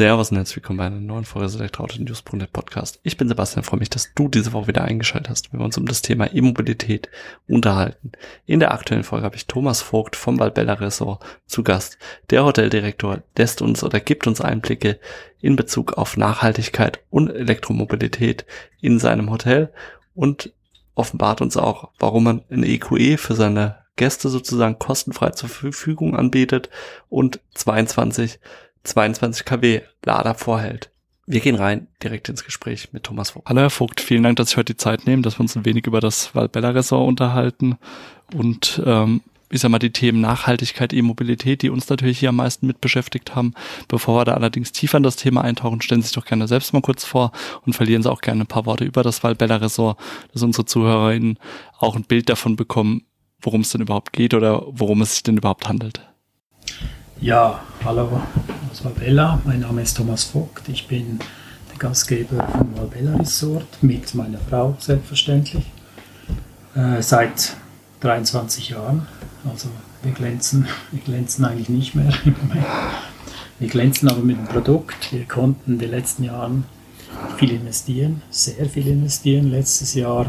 Servus 0.00 0.30
und 0.30 0.38
herzlich 0.38 0.56
willkommen 0.56 0.78
bei 0.78 0.86
einer 0.86 0.98
neuen 0.98 1.26
Folge 1.26 1.46
des 1.46 1.56
Elektroauto-News.net 1.56 2.54
Podcast. 2.54 3.00
Ich 3.02 3.18
bin 3.18 3.28
Sebastian, 3.28 3.64
freue 3.64 3.80
mich, 3.80 3.90
dass 3.90 4.14
du 4.14 4.28
diese 4.28 4.54
Woche 4.54 4.68
wieder 4.68 4.82
eingeschaltet 4.82 5.28
hast, 5.28 5.52
wenn 5.52 5.60
wir 5.60 5.64
uns 5.66 5.76
um 5.76 5.84
das 5.84 6.00
Thema 6.00 6.32
E-Mobilität 6.32 7.10
unterhalten. 7.46 8.12
In 8.46 8.60
der 8.60 8.72
aktuellen 8.72 9.04
Folge 9.04 9.26
habe 9.26 9.36
ich 9.36 9.46
Thomas 9.46 9.82
Vogt 9.82 10.16
vom 10.16 10.38
Valbella 10.38 10.72
Ressort 10.72 11.22
zu 11.44 11.62
Gast. 11.62 11.98
Der 12.30 12.46
Hoteldirektor 12.46 13.22
lässt 13.36 13.60
uns 13.60 13.84
oder 13.84 14.00
gibt 14.00 14.26
uns 14.26 14.40
Einblicke 14.40 14.98
in 15.42 15.54
Bezug 15.54 15.98
auf 15.98 16.16
Nachhaltigkeit 16.16 17.00
und 17.10 17.28
Elektromobilität 17.28 18.46
in 18.80 18.98
seinem 18.98 19.30
Hotel 19.30 19.70
und 20.14 20.50
offenbart 20.94 21.42
uns 21.42 21.58
auch, 21.58 21.90
warum 21.98 22.24
man 22.24 22.42
ein 22.48 22.64
EQE 22.64 23.18
für 23.18 23.34
seine 23.34 23.80
Gäste 23.96 24.30
sozusagen 24.30 24.78
kostenfrei 24.78 25.32
zur 25.32 25.50
Verfügung 25.50 26.16
anbietet 26.16 26.70
und 27.10 27.40
22 27.52 28.40
22 28.84 29.44
kW 29.44 29.82
Lader 30.04 30.34
vorhält. 30.34 30.90
Wir 31.26 31.40
gehen 31.40 31.54
rein 31.54 31.86
direkt 32.02 32.28
ins 32.28 32.44
Gespräch 32.44 32.92
mit 32.92 33.04
Thomas 33.04 33.30
Vogt. 33.30 33.48
Hallo 33.48 33.60
Herr 33.60 33.70
Vogt, 33.70 34.00
vielen 34.00 34.24
Dank, 34.24 34.36
dass 34.36 34.50
Sie 34.50 34.56
heute 34.56 34.72
die 34.72 34.78
Zeit 34.78 35.06
nehmen, 35.06 35.22
dass 35.22 35.38
wir 35.38 35.42
uns 35.42 35.54
ein 35.56 35.64
wenig 35.64 35.86
über 35.86 36.00
das 36.00 36.34
Valbella-Ressort 36.34 37.06
unterhalten 37.06 37.78
und 38.34 38.82
ähm, 38.84 39.20
ich 39.50 39.60
sag 39.60 39.70
mal, 39.70 39.78
die 39.80 39.92
Themen 39.92 40.20
Nachhaltigkeit, 40.20 40.92
E-Mobilität, 40.92 41.62
die 41.62 41.70
uns 41.70 41.88
natürlich 41.88 42.20
hier 42.20 42.28
am 42.28 42.36
meisten 42.36 42.66
mit 42.66 42.80
beschäftigt 42.80 43.34
haben. 43.34 43.54
Bevor 43.88 44.20
wir 44.20 44.24
da 44.24 44.34
allerdings 44.34 44.70
tiefer 44.70 44.96
in 44.96 45.02
das 45.02 45.16
Thema 45.16 45.42
eintauchen, 45.42 45.82
stellen 45.82 46.02
Sie 46.02 46.06
sich 46.06 46.14
doch 46.14 46.24
gerne 46.24 46.46
selbst 46.46 46.72
mal 46.72 46.82
kurz 46.82 47.04
vor 47.04 47.32
und 47.66 47.74
verlieren 47.74 48.02
Sie 48.02 48.10
auch 48.10 48.20
gerne 48.20 48.44
ein 48.44 48.46
paar 48.46 48.66
Worte 48.66 48.84
über 48.84 49.02
das 49.02 49.22
Valbella 49.24 49.56
Ressort, 49.56 49.98
dass 50.32 50.42
unsere 50.42 50.66
ZuhörerInnen 50.66 51.38
auch 51.78 51.96
ein 51.96 52.04
Bild 52.04 52.28
davon 52.28 52.54
bekommen, 52.56 53.02
worum 53.40 53.62
es 53.62 53.70
denn 53.70 53.80
überhaupt 53.80 54.12
geht 54.12 54.34
oder 54.34 54.62
worum 54.66 55.02
es 55.02 55.14
sich 55.14 55.24
denn 55.24 55.36
überhaupt 55.36 55.68
handelt. 55.68 56.00
Ja, 57.20 57.60
hallo 57.84 58.22
aus 58.70 58.84
Valbella. 58.84 59.40
Mein 59.44 59.60
Name 59.60 59.82
ist 59.82 59.96
Thomas 59.96 60.24
Vogt. 60.24 60.68
Ich 60.68 60.86
bin 60.86 61.18
der 61.70 61.78
Gastgeber 61.78 62.46
vom 62.56 62.76
Valbella 62.76 63.16
Resort 63.16 63.82
mit 63.82 64.14
meiner 64.14 64.38
Frau 64.38 64.76
selbstverständlich. 64.78 65.64
Äh, 66.76 67.02
seit 67.02 67.56
23 68.00 68.70
Jahren. 68.70 69.08
Also 69.50 69.68
wir 70.02 70.12
glänzen, 70.12 70.68
wir 70.92 71.00
glänzen 71.00 71.44
eigentlich 71.44 71.68
nicht 71.68 71.94
mehr 71.96 72.12
im 72.24 72.36
Moment. 72.40 72.66
Wir 73.58 73.68
glänzen 73.68 74.08
aber 74.08 74.20
mit 74.20 74.36
dem 74.36 74.46
Produkt. 74.46 75.12
Wir 75.12 75.24
konnten 75.24 75.72
in 75.72 75.78
den 75.78 75.90
letzten 75.90 76.24
Jahren 76.24 76.64
viel 77.38 77.50
investieren, 77.50 78.22
sehr 78.30 78.66
viel 78.66 78.86
investieren. 78.86 79.50
Letztes 79.50 79.94
Jahr, 79.94 80.26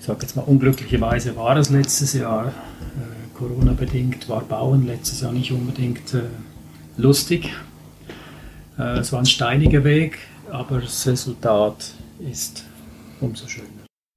ich 0.00 0.06
sage 0.06 0.20
jetzt 0.22 0.34
mal 0.34 0.42
unglücklicherweise 0.42 1.36
war 1.36 1.56
es 1.58 1.68
letztes 1.68 2.14
Jahr, 2.14 2.48
äh, 2.48 3.36
Corona-bedingt 3.36 4.30
war 4.30 4.40
Bauen 4.40 4.86
letztes 4.86 5.20
Jahr 5.20 5.32
nicht 5.32 5.52
unbedingt 5.52 6.14
äh, 6.14 6.22
lustig. 6.96 7.52
Äh, 8.78 8.98
es 8.98 9.12
war 9.12 9.20
ein 9.20 9.26
steiniger 9.26 9.84
Weg, 9.84 10.18
aber 10.50 10.80
das 10.80 11.06
Resultat 11.06 11.94
ist 12.20 12.64
umso 13.20 13.46
schöner. 13.48 13.68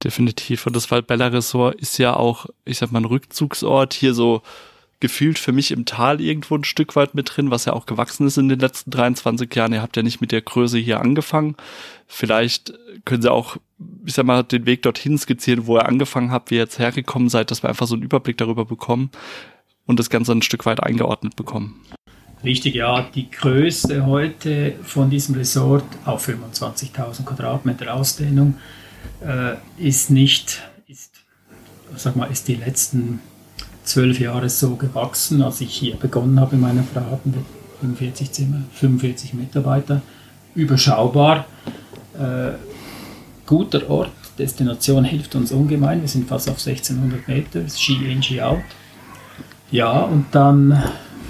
Definitiv. 0.02 0.66
Und 0.66 0.76
das 0.76 0.90
Waldbella 0.90 1.28
Ressort 1.28 1.74
ist 1.76 1.98
ja 1.98 2.14
auch, 2.14 2.46
ich 2.64 2.78
sag 2.78 2.92
mal, 2.92 3.00
ein 3.00 3.04
Rückzugsort 3.04 3.94
hier 3.94 4.14
so 4.14 4.42
gefühlt 5.00 5.38
für 5.38 5.52
mich 5.52 5.70
im 5.70 5.84
Tal 5.84 6.20
irgendwo 6.20 6.56
ein 6.56 6.64
Stück 6.64 6.96
weit 6.96 7.14
mit 7.14 7.36
drin, 7.36 7.50
was 7.50 7.66
ja 7.66 7.72
auch 7.72 7.86
gewachsen 7.86 8.26
ist 8.26 8.36
in 8.36 8.48
den 8.48 8.58
letzten 8.58 8.90
23 8.90 9.52
Jahren. 9.54 9.72
Ihr 9.72 9.82
habt 9.82 9.96
ja 9.96 10.02
nicht 10.02 10.20
mit 10.20 10.32
der 10.32 10.42
Größe 10.42 10.78
hier 10.78 11.00
angefangen. 11.00 11.56
Vielleicht 12.06 12.72
können 13.04 13.22
Sie 13.22 13.30
auch, 13.30 13.56
ich 14.04 14.14
sag 14.14 14.24
mal, 14.24 14.42
den 14.42 14.66
Weg 14.66 14.82
dorthin 14.82 15.18
skizzieren, 15.18 15.66
wo 15.66 15.76
ihr 15.76 15.86
angefangen 15.86 16.32
habt, 16.32 16.50
wie 16.50 16.56
ihr 16.56 16.62
jetzt 16.62 16.78
hergekommen 16.78 17.28
seid, 17.28 17.50
dass 17.50 17.62
wir 17.62 17.68
einfach 17.68 17.86
so 17.86 17.94
einen 17.94 18.02
Überblick 18.02 18.38
darüber 18.38 18.64
bekommen 18.64 19.10
und 19.86 20.00
das 20.00 20.10
Ganze 20.10 20.32
ein 20.32 20.42
Stück 20.42 20.66
weit 20.66 20.82
eingeordnet 20.82 21.36
bekommen. 21.36 21.80
Richtig, 22.44 22.76
ja. 22.76 23.06
Die 23.14 23.30
Größe 23.30 24.06
heute 24.06 24.74
von 24.82 25.10
diesem 25.10 25.34
Resort 25.34 25.84
auf 26.04 26.28
25.000 26.28 27.24
Quadratmeter 27.24 27.92
Ausdehnung 27.92 28.54
äh, 29.20 29.54
ist 29.76 30.10
nicht, 30.10 30.62
ist, 30.86 31.12
sag 31.96 32.14
mal, 32.14 32.30
ist 32.30 32.46
die 32.46 32.54
letzten 32.54 33.20
zwölf 33.82 34.20
Jahre 34.20 34.48
so 34.48 34.76
gewachsen. 34.76 35.42
Als 35.42 35.60
ich 35.60 35.74
hier 35.74 35.96
begonnen 35.96 36.38
habe, 36.38 36.56
meine 36.56 36.84
Frau 36.84 37.00
hatten 37.10 37.34
wir 37.34 37.42
45 37.80 38.30
Zimmer, 38.30 38.62
45 38.72 39.34
Mitarbeiter, 39.34 40.02
überschaubar. 40.54 41.46
Äh, 42.18 42.52
guter 43.46 43.90
Ort, 43.90 44.12
Destination 44.38 45.04
hilft 45.04 45.34
uns 45.34 45.50
ungemein. 45.50 46.00
Wir 46.02 46.08
sind 46.08 46.28
fast 46.28 46.48
auf 46.48 46.64
1600 46.64 47.26
Meter, 47.26 47.68
Ski 47.68 48.12
in, 48.12 48.22
Ski 48.22 48.40
out. 48.40 48.62
Ja, 49.70 50.02
und 50.02 50.26
dann 50.32 50.82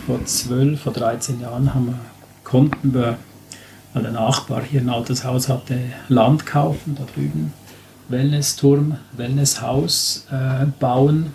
vor 0.08 0.24
12, 0.24 0.80
vor 0.80 0.92
13 0.92 1.40
Jahren 1.40 1.74
haben 1.74 1.86
wir, 1.86 2.00
konnten 2.42 2.94
wir, 2.94 3.18
weil 3.92 4.02
der 4.02 4.12
Nachbar 4.12 4.62
hier 4.62 4.80
ein 4.80 4.88
altes 4.88 5.24
Haus 5.24 5.48
hatte, 5.48 5.78
Land 6.08 6.46
kaufen, 6.46 6.96
da 6.98 7.04
drüben. 7.14 7.52
Wellnessturm, 8.08 8.96
Wellnesshaus 9.12 10.26
äh, 10.32 10.64
bauen 10.80 11.32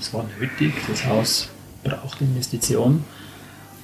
es 0.00 0.14
war 0.14 0.24
nötig, 0.40 0.72
das 0.88 1.04
Haus 1.06 1.48
braucht 1.84 2.20
Investitionen. 2.22 3.04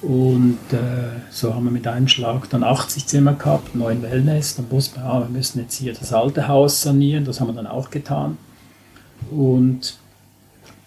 Und 0.01 0.57
äh, 0.71 1.21
so 1.29 1.53
haben 1.53 1.65
wir 1.65 1.71
mit 1.71 1.87
einem 1.87 2.07
Schlag 2.07 2.49
dann 2.49 2.63
80 2.63 3.05
Zimmer 3.05 3.33
gehabt, 3.33 3.75
neun 3.75 4.01
Wellness. 4.01 4.55
Dann 4.55 4.69
wussten 4.71 4.99
wir, 4.99 5.05
ah, 5.05 5.19
wir 5.21 5.29
müssen 5.29 5.59
jetzt 5.59 5.75
hier 5.75 5.93
das 5.93 6.11
alte 6.11 6.47
Haus 6.47 6.81
sanieren, 6.81 7.25
das 7.25 7.39
haben 7.39 7.47
wir 7.47 7.53
dann 7.53 7.67
auch 7.67 7.91
getan. 7.91 8.37
Und 9.31 9.97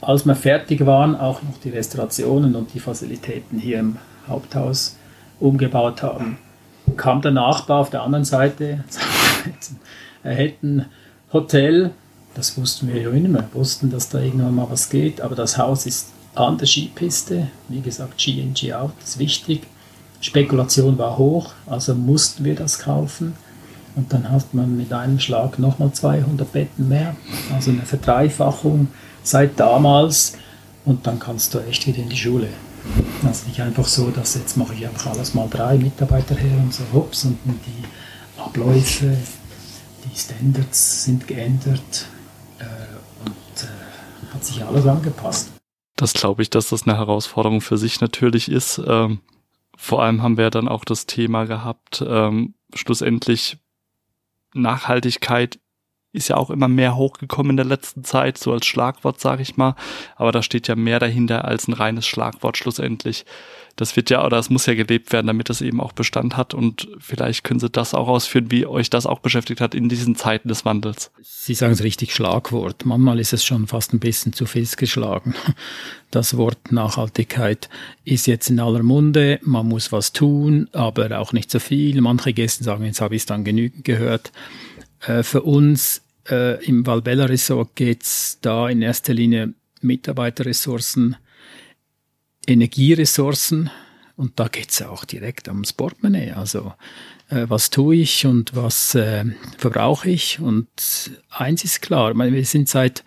als 0.00 0.24
wir 0.24 0.34
fertig 0.34 0.86
waren, 0.86 1.16
auch 1.16 1.42
noch 1.42 1.58
die 1.62 1.70
Restaurationen 1.70 2.54
und 2.56 2.74
die 2.74 2.80
Facilitäten 2.80 3.58
hier 3.58 3.80
im 3.80 3.96
Haupthaus 4.28 4.96
umgebaut 5.38 6.02
haben, 6.02 6.38
kam 6.96 7.22
der 7.22 7.32
Nachbar 7.32 7.80
auf 7.80 7.90
der 7.90 8.02
anderen 8.02 8.24
Seite, 8.24 8.84
er 10.22 10.34
hätte 10.34 10.66
ein 10.66 10.86
Hotel 11.32 11.92
das 12.34 12.56
wussten 12.56 12.88
wir 12.88 13.02
ja. 13.02 13.12
Wir 13.12 13.44
wussten, 13.52 13.90
dass 13.90 14.08
da 14.08 14.20
irgendwann 14.20 14.54
mal 14.54 14.70
was 14.70 14.88
geht, 14.88 15.20
aber 15.20 15.34
das 15.34 15.58
Haus 15.58 15.86
ist 15.86 16.10
an 16.34 16.58
der 16.58 16.66
Skipiste. 16.66 17.48
Wie 17.68 17.80
gesagt, 17.80 18.20
Ski 18.20 18.40
in, 18.40 18.54
Ski 18.54 18.72
out 18.72 18.92
ist 19.02 19.18
wichtig. 19.18 19.66
Spekulation 20.20 20.98
war 20.98 21.18
hoch, 21.18 21.52
also 21.66 21.94
mussten 21.94 22.44
wir 22.44 22.54
das 22.54 22.78
kaufen. 22.78 23.34
Und 23.96 24.12
dann 24.12 24.30
hat 24.30 24.54
man 24.54 24.76
mit 24.76 24.92
einem 24.92 25.18
Schlag 25.18 25.58
nochmal 25.58 25.92
200 25.92 26.52
Betten 26.52 26.88
mehr, 26.88 27.16
also 27.52 27.72
eine 27.72 27.82
Verdreifachung 27.82 28.88
seit 29.22 29.58
damals. 29.58 30.36
Und 30.84 31.06
dann 31.06 31.18
kannst 31.18 31.54
du 31.54 31.58
echt 31.60 31.86
wieder 31.86 31.98
in 31.98 32.08
die 32.08 32.16
Schule. 32.16 32.48
Also 33.24 33.46
nicht 33.46 33.60
einfach 33.60 33.84
so, 33.84 34.10
dass 34.10 34.34
jetzt 34.34 34.56
mache 34.56 34.74
ich 34.74 34.86
einfach 34.86 35.12
alles 35.12 35.34
mal 35.34 35.48
drei 35.48 35.76
Mitarbeiter 35.76 36.34
her 36.34 36.56
und 36.58 36.72
so 36.72 36.82
hops 36.92 37.24
und 37.24 37.38
die 37.44 38.40
Abläufe, 38.40 39.16
die 40.04 40.18
Standards 40.18 41.04
sind 41.04 41.28
geändert 41.28 42.06
hat 44.32 44.44
sich 44.44 44.64
alles 44.64 44.86
angepasst. 44.86 45.52
Das 45.96 46.14
glaube 46.14 46.42
ich, 46.42 46.50
dass 46.50 46.70
das 46.70 46.86
eine 46.86 46.96
Herausforderung 46.96 47.60
für 47.60 47.76
sich 47.76 48.00
natürlich 48.00 48.50
ist. 48.50 48.80
Ähm, 48.86 49.20
vor 49.76 50.02
allem 50.02 50.22
haben 50.22 50.38
wir 50.38 50.50
dann 50.50 50.68
auch 50.68 50.84
das 50.84 51.06
Thema 51.06 51.44
gehabt, 51.44 52.02
ähm, 52.06 52.54
schlussendlich 52.74 53.58
Nachhaltigkeit 54.54 55.58
ist 56.12 56.28
ja 56.28 56.36
auch 56.36 56.50
immer 56.50 56.68
mehr 56.68 56.96
hochgekommen 56.96 57.50
in 57.50 57.56
der 57.56 57.66
letzten 57.66 58.04
Zeit, 58.04 58.38
so 58.38 58.52
als 58.52 58.66
Schlagwort, 58.66 59.20
sage 59.20 59.42
ich 59.42 59.56
mal. 59.56 59.76
Aber 60.16 60.32
da 60.32 60.42
steht 60.42 60.68
ja 60.68 60.74
mehr 60.74 60.98
dahinter 60.98 61.44
als 61.44 61.68
ein 61.68 61.72
reines 61.72 62.06
Schlagwort 62.06 62.56
schlussendlich. 62.56 63.24
Das 63.76 63.96
wird 63.96 64.10
ja, 64.10 64.26
oder 64.26 64.36
es 64.38 64.50
muss 64.50 64.66
ja 64.66 64.74
gelebt 64.74 65.12
werden, 65.12 65.28
damit 65.28 65.48
es 65.48 65.60
eben 65.60 65.80
auch 65.80 65.92
Bestand 65.92 66.36
hat. 66.36 66.52
Und 66.52 66.88
vielleicht 66.98 67.44
können 67.44 67.60
Sie 67.60 67.70
das 67.70 67.94
auch 67.94 68.08
ausführen, 68.08 68.50
wie 68.50 68.66
euch 68.66 68.90
das 68.90 69.06
auch 69.06 69.20
beschäftigt 69.20 69.60
hat 69.60 69.74
in 69.74 69.88
diesen 69.88 70.16
Zeiten 70.16 70.48
des 70.48 70.64
Wandels. 70.64 71.12
Sie 71.22 71.54
sagen 71.54 71.72
es 71.72 71.82
richtig, 71.82 72.12
Schlagwort. 72.12 72.84
Manchmal 72.84 73.20
ist 73.20 73.32
es 73.32 73.44
schon 73.44 73.68
fast 73.68 73.94
ein 73.94 74.00
bisschen 74.00 74.32
zu 74.32 74.46
fest 74.46 74.76
geschlagen. 74.76 75.34
Das 76.10 76.36
Wort 76.36 76.72
Nachhaltigkeit 76.72 77.68
ist 78.04 78.26
jetzt 78.26 78.50
in 78.50 78.58
aller 78.58 78.82
Munde. 78.82 79.38
Man 79.44 79.68
muss 79.68 79.92
was 79.92 80.12
tun, 80.12 80.68
aber 80.72 81.20
auch 81.20 81.32
nicht 81.32 81.52
so 81.52 81.60
viel. 81.60 82.00
Manche 82.00 82.32
Gäste 82.32 82.64
sagen, 82.64 82.84
jetzt 82.84 83.00
habe 83.00 83.14
ich 83.14 83.22
es 83.22 83.26
dann 83.26 83.44
genügend 83.44 83.84
gehört. 83.84 84.32
Äh, 85.06 85.22
für 85.22 85.42
uns 85.42 86.02
äh, 86.28 86.64
im 86.64 86.86
Valbella 86.86 87.26
Resort 87.26 87.74
geht 87.74 88.02
es 88.02 88.38
da 88.40 88.68
in 88.68 88.82
erster 88.82 89.14
Linie 89.14 89.54
Mitarbeiterressourcen, 89.80 91.16
Energieressourcen 92.46 93.70
und 94.16 94.38
da 94.38 94.48
geht 94.48 94.70
es 94.70 94.82
auch 94.82 95.04
direkt 95.04 95.48
ums 95.48 95.72
Portemonnaie. 95.72 96.32
Also 96.32 96.74
äh, 97.30 97.46
was 97.48 97.70
tue 97.70 97.96
ich 97.96 98.26
und 98.26 98.54
was 98.54 98.94
äh, 98.94 99.24
verbrauche 99.56 100.10
ich? 100.10 100.40
Und 100.40 100.68
eins 101.30 101.64
ist 101.64 101.80
klar, 101.80 102.12
meine, 102.14 102.32
wir 102.32 102.44
sind 102.44 102.68
seit 102.68 103.04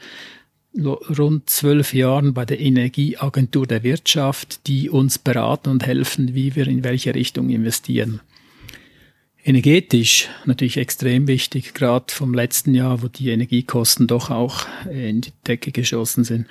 rund 0.75 1.50
zwölf 1.51 1.94
Jahren 1.94 2.34
bei 2.34 2.45
der 2.45 2.60
Energieagentur 2.60 3.68
der 3.68 3.84
Wirtschaft, 3.84 4.66
die 4.66 4.90
uns 4.90 5.19
beraten 5.19 5.69
und 5.69 5.86
helfen, 5.86 6.34
wie 6.34 6.56
wir 6.56 6.68
in 6.68 6.84
welche 6.84 7.13
Richtung 7.13 7.50
investieren. 7.50 8.22
Energetisch 9.45 10.30
natürlich 10.45 10.78
extrem 10.78 11.28
wichtig, 11.28 11.74
gerade 11.74 12.13
vom 12.13 12.34
letzten 12.34 12.74
Jahr, 12.74 13.04
wo 13.04 13.10
die 13.10 13.30
Energiekosten 13.30 14.07
doch 14.07 14.30
auch 14.30 14.66
in 14.90 15.19
die 15.19 15.34
Decke 15.45 15.74
geschossen 15.74 16.24
sind. 16.24 16.48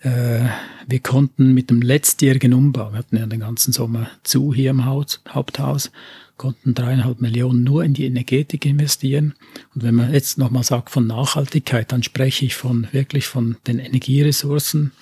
Äh, 0.00 0.48
wir 0.86 1.00
konnten 1.00 1.52
mit 1.52 1.68
dem 1.68 1.82
letztjährigen 1.82 2.54
Umbau, 2.54 2.92
wir 2.92 2.98
hatten 2.98 3.18
ja 3.18 3.26
den 3.26 3.40
ganzen 3.40 3.72
Sommer 3.72 4.10
zu 4.22 4.54
hier 4.54 4.70
im 4.70 4.86
Haus, 4.86 5.20
Haupthaus, 5.28 5.90
konnten 6.38 6.74
dreieinhalb 6.74 7.20
Millionen 7.20 7.62
nur 7.62 7.84
in 7.84 7.92
die 7.92 8.06
Energetik 8.06 8.64
investieren. 8.64 9.34
Und 9.74 9.82
wenn 9.82 9.94
man 9.94 10.12
jetzt 10.12 10.38
nochmal 10.38 10.64
sagt 10.64 10.88
von 10.88 11.06
Nachhaltigkeit, 11.06 11.92
dann 11.92 12.02
spreche 12.02 12.46
ich 12.46 12.54
von 12.54 12.88
wirklich 12.92 13.26
von 13.26 13.56
den 13.66 13.78
Energieressourcen, 13.78 14.92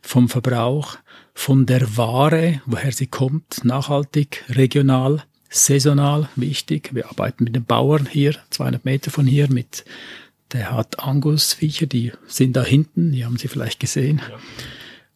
vom 0.00 0.30
Verbrauch, 0.30 0.96
von 1.34 1.66
der 1.66 1.96
Ware, 1.98 2.62
woher 2.64 2.92
sie 2.92 3.06
kommt, 3.06 3.64
nachhaltig, 3.64 4.44
regional, 4.48 5.24
saisonal 5.50 6.28
wichtig. 6.36 6.94
Wir 6.94 7.10
arbeiten 7.10 7.44
mit 7.44 7.54
den 7.54 7.64
Bauern 7.64 8.06
hier, 8.10 8.36
200 8.50 8.84
Meter 8.84 9.10
von 9.10 9.26
hier, 9.26 9.50
mit 9.50 9.84
der 10.52 10.72
hat 10.72 10.98
Angusviecher, 11.00 11.86
die 11.86 12.12
sind 12.26 12.56
da 12.56 12.64
hinten, 12.64 13.12
die 13.12 13.24
haben 13.24 13.36
Sie 13.36 13.48
vielleicht 13.48 13.78
gesehen. 13.78 14.20
Ja. 14.28 14.38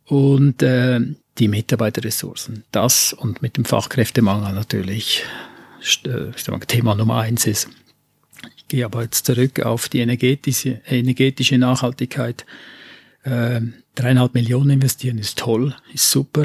Und 0.07 0.63
äh, 0.63 1.01
die 1.39 1.49
Mitarbeiterressourcen, 1.49 2.65
das 2.71 3.13
und 3.13 3.43
mit 3.43 3.57
dem 3.57 3.65
Fachkräftemangel 3.65 4.53
natürlich 4.53 5.25
äh, 6.05 6.51
mal, 6.51 6.61
Thema 6.61 6.95
Nummer 6.95 7.19
eins 7.21 7.47
ist. 7.47 7.69
Ich 8.57 8.69
gehe 8.69 8.85
aber 8.85 9.03
jetzt 9.03 9.27
zurück 9.27 9.61
auf 9.61 9.89
die 9.89 10.01
energetische, 10.01 10.81
energetische 10.87 11.59
Nachhaltigkeit. 11.59 12.45
Äh, 13.25 13.61
dreieinhalb 13.95 14.35
Millionen 14.35 14.71
investieren 14.71 15.19
ist 15.19 15.39
toll, 15.39 15.75
ist 15.93 16.11
super. 16.11 16.45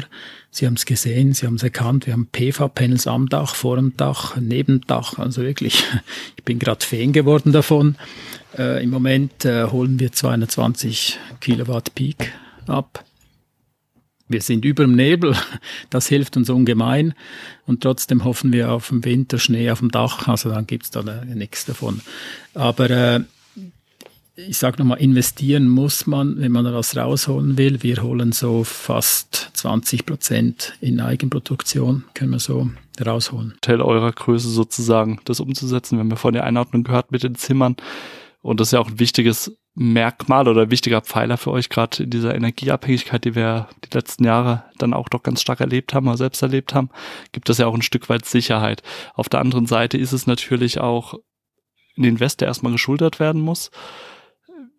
Sie 0.50 0.66
haben 0.66 0.74
es 0.74 0.86
gesehen, 0.86 1.32
Sie 1.32 1.46
haben 1.46 1.56
es 1.56 1.62
erkannt. 1.62 2.06
Wir 2.06 2.14
haben 2.14 2.26
PV-Panels 2.26 3.06
am 3.06 3.28
Dach, 3.28 3.54
vor 3.54 3.76
dem 3.76 3.96
Dach, 3.96 4.36
neben 4.36 4.80
dem 4.80 4.86
Dach. 4.86 5.18
Also 5.18 5.42
wirklich, 5.42 5.84
ich 6.36 6.44
bin 6.44 6.58
gerade 6.58 6.84
Fan 6.84 7.12
geworden 7.12 7.52
davon. 7.52 7.96
Äh, 8.56 8.82
Im 8.82 8.90
Moment 8.90 9.44
äh, 9.44 9.66
holen 9.66 10.00
wir 10.00 10.12
220 10.12 11.18
Kilowatt 11.40 11.94
Peak 11.94 12.32
ab 12.66 13.04
wir 14.30 14.40
sind 14.40 14.64
über 14.64 14.84
dem 14.84 14.94
Nebel, 14.94 15.36
das 15.90 16.06
hilft 16.06 16.36
uns 16.36 16.48
ungemein 16.48 17.14
und 17.66 17.82
trotzdem 17.82 18.24
hoffen 18.24 18.52
wir 18.52 18.70
auf 18.70 18.88
den 18.88 19.04
Winter 19.04 19.38
Schnee 19.38 19.70
auf 19.70 19.80
dem 19.80 19.90
Dach, 19.90 20.28
also 20.28 20.50
dann 20.50 20.66
gibt's 20.66 20.90
da 20.90 21.02
nichts 21.24 21.66
davon. 21.66 22.00
Aber 22.54 22.88
äh, 22.90 23.20
ich 24.36 24.58
sage 24.58 24.78
nochmal, 24.78 25.00
investieren 25.00 25.68
muss 25.68 26.06
man, 26.06 26.40
wenn 26.40 26.52
man 26.52 26.64
was 26.64 26.96
rausholen 26.96 27.58
will. 27.58 27.82
Wir 27.82 28.02
holen 28.02 28.32
so 28.32 28.64
fast 28.64 29.50
20 29.54 30.06
Prozent 30.06 30.74
in 30.80 31.00
Eigenproduktion, 31.00 32.04
können 32.14 32.30
wir 32.30 32.38
so 32.38 32.70
rausholen. 33.04 33.54
Teil 33.60 33.80
eurer 33.80 34.12
Größe 34.12 34.48
sozusagen, 34.48 35.20
das 35.24 35.40
umzusetzen. 35.40 35.96
Wir 35.96 36.00
haben 36.00 36.10
ja 36.10 36.16
vorhin 36.16 36.38
die 36.38 36.44
Einordnung 36.44 36.84
gehört 36.84 37.12
mit 37.12 37.22
den 37.22 37.34
Zimmern. 37.34 37.76
Und 38.42 38.60
das 38.60 38.68
ist 38.68 38.72
ja 38.72 38.80
auch 38.80 38.88
ein 38.88 38.98
wichtiges 38.98 39.56
Merkmal 39.74 40.48
oder 40.48 40.70
wichtiger 40.70 41.00
Pfeiler 41.00 41.36
für 41.36 41.52
euch, 41.52 41.68
gerade 41.68 42.02
in 42.02 42.10
dieser 42.10 42.34
Energieabhängigkeit, 42.34 43.24
die 43.24 43.34
wir 43.34 43.68
die 43.84 43.96
letzten 43.96 44.24
Jahre 44.24 44.64
dann 44.78 44.94
auch 44.94 45.08
doch 45.08 45.22
ganz 45.22 45.40
stark 45.40 45.60
erlebt 45.60 45.94
haben 45.94 46.08
oder 46.08 46.16
selbst 46.16 46.42
erlebt 46.42 46.74
haben, 46.74 46.90
gibt 47.32 47.48
es 47.50 47.58
ja 47.58 47.66
auch 47.66 47.74
ein 47.74 47.82
Stück 47.82 48.08
weit 48.08 48.24
Sicherheit. 48.24 48.82
Auf 49.14 49.28
der 49.28 49.40
anderen 49.40 49.66
Seite 49.66 49.96
ist 49.96 50.12
es 50.12 50.26
natürlich 50.26 50.80
auch 50.80 51.14
ein 51.96 52.04
Invest, 52.04 52.40
der 52.40 52.48
erstmal 52.48 52.72
geschultert 52.72 53.20
werden 53.20 53.40
muss. 53.40 53.70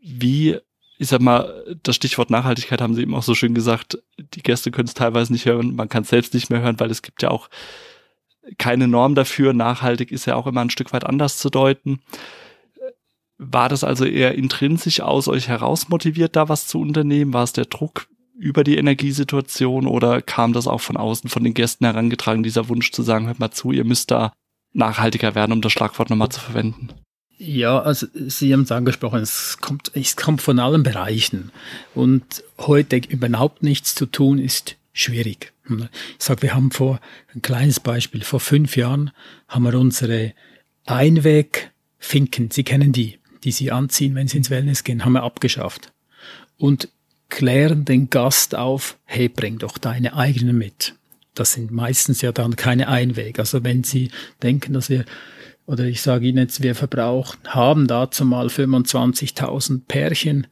Wie, 0.02 0.58
ich 0.98 1.08
sag 1.08 1.22
mal, 1.22 1.78
das 1.84 1.96
Stichwort 1.96 2.30
Nachhaltigkeit 2.30 2.82
haben 2.82 2.96
Sie 2.96 3.04
eben 3.04 3.16
auch 3.16 3.24
so 3.24 3.36
schön 3.36 3.54
gesagt, 3.54 4.00
die 4.18 4.42
Gäste 4.42 4.72
können 4.72 4.88
es 4.88 4.94
teilweise 4.94 5.32
nicht 5.32 5.46
hören, 5.46 5.76
man 5.76 5.90
kann 5.90 6.04
es 6.04 6.10
selbst 6.10 6.34
nicht 6.34 6.50
mehr 6.50 6.62
hören, 6.62 6.80
weil 6.80 6.92
es 6.92 7.02
gibt 7.02 7.22
ja 7.22 7.30
auch 7.30 7.50
keine 8.58 8.88
Norm 8.88 9.16
dafür. 9.16 9.54
Nachhaltig 9.54 10.12
ist 10.12 10.26
ja 10.26 10.36
auch 10.36 10.48
immer 10.48 10.62
ein 10.62 10.70
Stück 10.70 10.94
weit 10.94 11.06
anders 11.06 11.38
zu 11.38 11.50
deuten. 11.50 12.02
War 13.38 13.70
das 13.70 13.84
also 13.84 14.06
eher 14.06 14.36
intrinsisch 14.36 15.02
aus 15.02 15.28
euch 15.28 15.48
heraus 15.48 15.90
motiviert, 15.90 16.36
da 16.36 16.50
was 16.50 16.68
zu 16.68 16.80
unternehmen? 16.80 17.34
War 17.34 17.44
es 17.44 17.54
der 17.54 17.66
Druck 17.66 18.08
über 18.36 18.64
die 18.64 18.78
Energiesituation 18.78 19.88
oder 19.88 20.22
kam 20.22 20.54
das 20.54 20.68
auch 20.68 20.82
von 20.82 20.98
außen 20.98 21.30
von 21.30 21.44
den 21.44 21.54
Gästen 21.54 21.86
herangetragen, 21.86 22.44
dieser 22.44 22.70
Wunsch 22.70 22.92
zu 22.92 23.04
sagen, 23.04 23.28
hört 23.28 23.40
mal 23.40 23.52
zu, 23.52 23.72
ihr 23.72 23.84
müsst 23.84 24.10
da 24.10 24.34
nachhaltiger 24.74 25.36
werden, 25.36 25.52
um 25.52 25.62
das 25.62 25.72
Schlagwort 25.72 26.10
nochmal 26.10 26.30
zu 26.30 26.40
verwenden? 26.40 26.90
Ja, 27.44 27.82
also 27.82 28.06
Sie 28.14 28.54
haben 28.54 28.62
es 28.62 28.72
angesprochen, 28.72 29.22
es 29.22 29.58
kommt, 29.60 29.90
es 29.96 30.16
kommt 30.16 30.44
von 30.44 30.60
allen 30.60 30.84
Bereichen. 30.84 31.52
Und 31.96 32.44
heute 32.60 32.98
überhaupt 32.98 33.64
nichts 33.64 33.96
zu 33.96 34.06
tun 34.06 34.38
ist 34.38 34.76
schwierig. 34.94 35.52
Ich 35.68 36.24
sage, 36.24 36.44
wir 36.44 36.54
haben 36.54 36.70
vor, 36.70 37.00
ein 37.34 37.42
kleines 37.42 37.80
Beispiel, 37.80 38.24
vor 38.24 38.40
fünf 38.40 38.78
Jahren 38.78 39.10
haben 39.48 39.64
wir 39.64 39.74
unsere 39.74 40.34
Einwegfinken, 40.86 42.52
Sie 42.52 42.64
kennen 42.64 42.92
die, 42.92 43.18
die 43.44 43.52
sie 43.52 43.72
anziehen, 43.72 44.14
wenn 44.14 44.28
sie 44.28 44.38
ins 44.38 44.52
Wellness 44.52 44.84
gehen, 44.84 45.04
haben 45.04 45.14
wir 45.14 45.24
abgeschafft. 45.24 45.92
Und 46.58 46.90
klären 47.30 47.86
den 47.86 48.12
Gast 48.12 48.54
auf, 48.54 49.00
hey, 49.06 49.30
bring 49.30 49.58
doch 49.58 49.80
deine 49.80 50.16
eigenen 50.16 50.60
mit. 50.60 50.94
Das 51.34 51.54
sind 51.54 51.72
meistens 51.72 52.22
ja 52.22 52.32
dann 52.34 52.56
keine 52.56 52.88
Einweg. 52.88 53.40
Also 53.40 53.64
wenn 53.64 53.84
Sie 53.84 54.12
denken, 54.44 54.74
dass 54.74 54.92
wir, 54.92 55.06
oder 55.72 55.86
ich 55.86 56.02
sage 56.02 56.28
Ihnen 56.28 56.40
jetzt, 56.40 56.62
wir 56.62 56.76
verbraucht, 56.76 57.40
haben 57.48 57.88
dazu 57.88 58.26
mal 58.26 58.48
25.000 58.48 59.84
Pärchen 59.88 60.48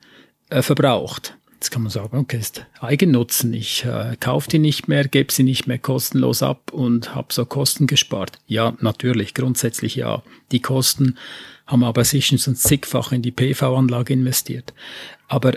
äh, 0.50 0.62
verbraucht. 0.62 1.36
Jetzt 1.56 1.72
kann 1.72 1.82
man 1.82 1.92
sagen, 1.92 2.18
okay, 2.18 2.38
ist 2.38 2.66
Eigennutzen. 2.80 3.54
Ich 3.54 3.84
äh, 3.84 4.16
kaufe 4.18 4.50
die 4.50 4.60
nicht 4.60 4.88
mehr, 4.88 5.06
gebe 5.06 5.34
sie 5.34 5.44
nicht 5.44 5.68
mehr 5.68 5.78
kostenlos 5.78 6.42
ab 6.42 6.72
und 6.72 7.16
habe 7.16 7.34
so 7.34 7.44
Kosten 7.46 7.86
gespart. 7.86 8.40
Ja, 8.48 8.78
natürlich, 8.80 9.34
grundsätzlich 9.34 9.96
ja. 9.96 10.24
Die 10.54 10.62
Kosten 10.62 11.18
haben 11.68 11.84
aber 11.84 12.06
sicher 12.06 12.38
schon 12.38 12.56
zigfach 12.56 13.12
in 13.12 13.22
die 13.22 13.32
PV-Anlage 13.32 14.14
investiert. 14.14 14.74
Aber 15.28 15.52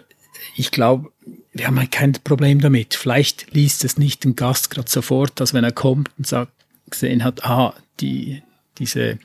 ich 0.56 0.72
glaube, 0.72 1.12
wir 1.52 1.68
haben 1.68 1.78
halt 1.78 1.92
kein 1.92 2.14
Problem 2.24 2.60
damit. 2.60 2.94
Vielleicht 2.94 3.54
liest 3.54 3.84
es 3.84 3.96
nicht 3.96 4.24
den 4.24 4.34
Gast 4.34 4.70
gerade 4.70 4.90
sofort, 4.90 5.38
dass 5.38 5.54
wenn 5.54 5.62
er 5.62 5.70
kommt 5.70 6.10
und 6.18 6.26
sagt, 6.26 6.50
gesehen 6.90 7.22
hat, 7.22 7.44
ah, 7.44 7.74
die, 8.00 8.42
diese, 8.78 9.20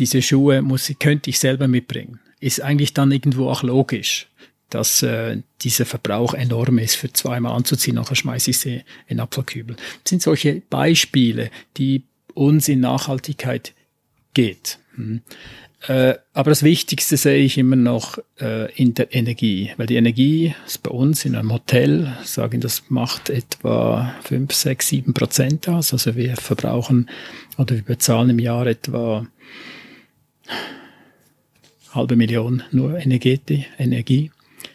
diese 0.00 0.22
Schuhe 0.22 0.62
muss, 0.62 0.92
könnte 0.98 1.30
ich 1.30 1.38
selber 1.38 1.68
mitbringen. 1.68 2.18
Ist 2.40 2.62
eigentlich 2.62 2.94
dann 2.94 3.12
irgendwo 3.12 3.48
auch 3.48 3.62
logisch, 3.62 4.28
dass 4.70 5.02
äh, 5.02 5.38
dieser 5.62 5.84
Verbrauch 5.84 6.34
enorm 6.34 6.78
ist, 6.78 6.96
für 6.96 7.12
zweimal 7.12 7.52
anzuziehen, 7.52 7.96
nachher 7.96 8.16
schmeiße 8.16 8.50
ich 8.50 8.58
sie 8.58 8.74
in 9.06 9.16
den 9.16 9.20
Abfallkübel. 9.20 9.76
Das 9.76 10.10
sind 10.10 10.22
solche 10.22 10.62
Beispiele, 10.70 11.50
die 11.76 12.04
uns 12.34 12.68
in 12.68 12.80
Nachhaltigkeit 12.80 13.74
geht. 14.32 14.78
Hm. 14.94 15.20
Äh, 15.86 16.14
aber 16.34 16.50
das 16.50 16.62
Wichtigste 16.62 17.16
sehe 17.16 17.38
ich 17.38 17.56
immer 17.56 17.76
noch 17.76 18.18
äh, 18.38 18.70
in 18.74 18.94
der 18.94 19.14
Energie, 19.14 19.72
weil 19.76 19.86
die 19.86 19.96
Energie 19.96 20.54
ist 20.66 20.82
bei 20.82 20.90
uns 20.90 21.24
in 21.24 21.34
einem 21.34 21.52
Hotel, 21.52 22.16
sagen, 22.22 22.60
das 22.60 22.84
macht 22.90 23.30
etwa 23.30 24.14
5, 24.24 24.52
6, 24.52 24.88
7 24.88 25.14
Prozent 25.14 25.68
aus. 25.68 25.92
Also 25.92 26.16
wir 26.16 26.36
verbrauchen 26.36 27.08
oder 27.56 27.76
wir 27.76 27.82
bezahlen 27.82 28.30
im 28.30 28.38
Jahr 28.38 28.66
etwa 28.66 29.26
halbe 31.92 32.16
Million 32.16 32.62
nur 32.70 32.98
Energie, 32.98 33.66
Energie. 33.78 34.30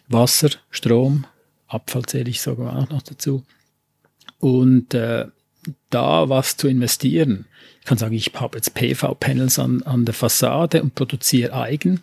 Wasser, 0.08 0.50
Strom, 0.70 1.26
Abfall 1.68 2.04
zähle 2.04 2.30
ich 2.30 2.42
sogar 2.42 2.78
auch 2.78 2.90
noch 2.90 3.02
dazu. 3.02 3.44
Und 4.40 4.94
äh, 4.94 5.26
da 5.90 6.30
was 6.30 6.58
zu 6.58 6.68
investieren. 6.68 7.46
Ich 7.80 7.86
kann 7.86 7.98
sagen, 7.98 8.14
ich 8.16 8.32
habe 8.36 8.58
jetzt 8.58 8.74
PV-Panels 8.76 9.60
an, 9.60 9.84
an 9.84 10.06
der 10.06 10.14
Fassade 10.14 10.82
und 10.82 10.96
produziere 10.96 11.54
eigen, 11.54 12.02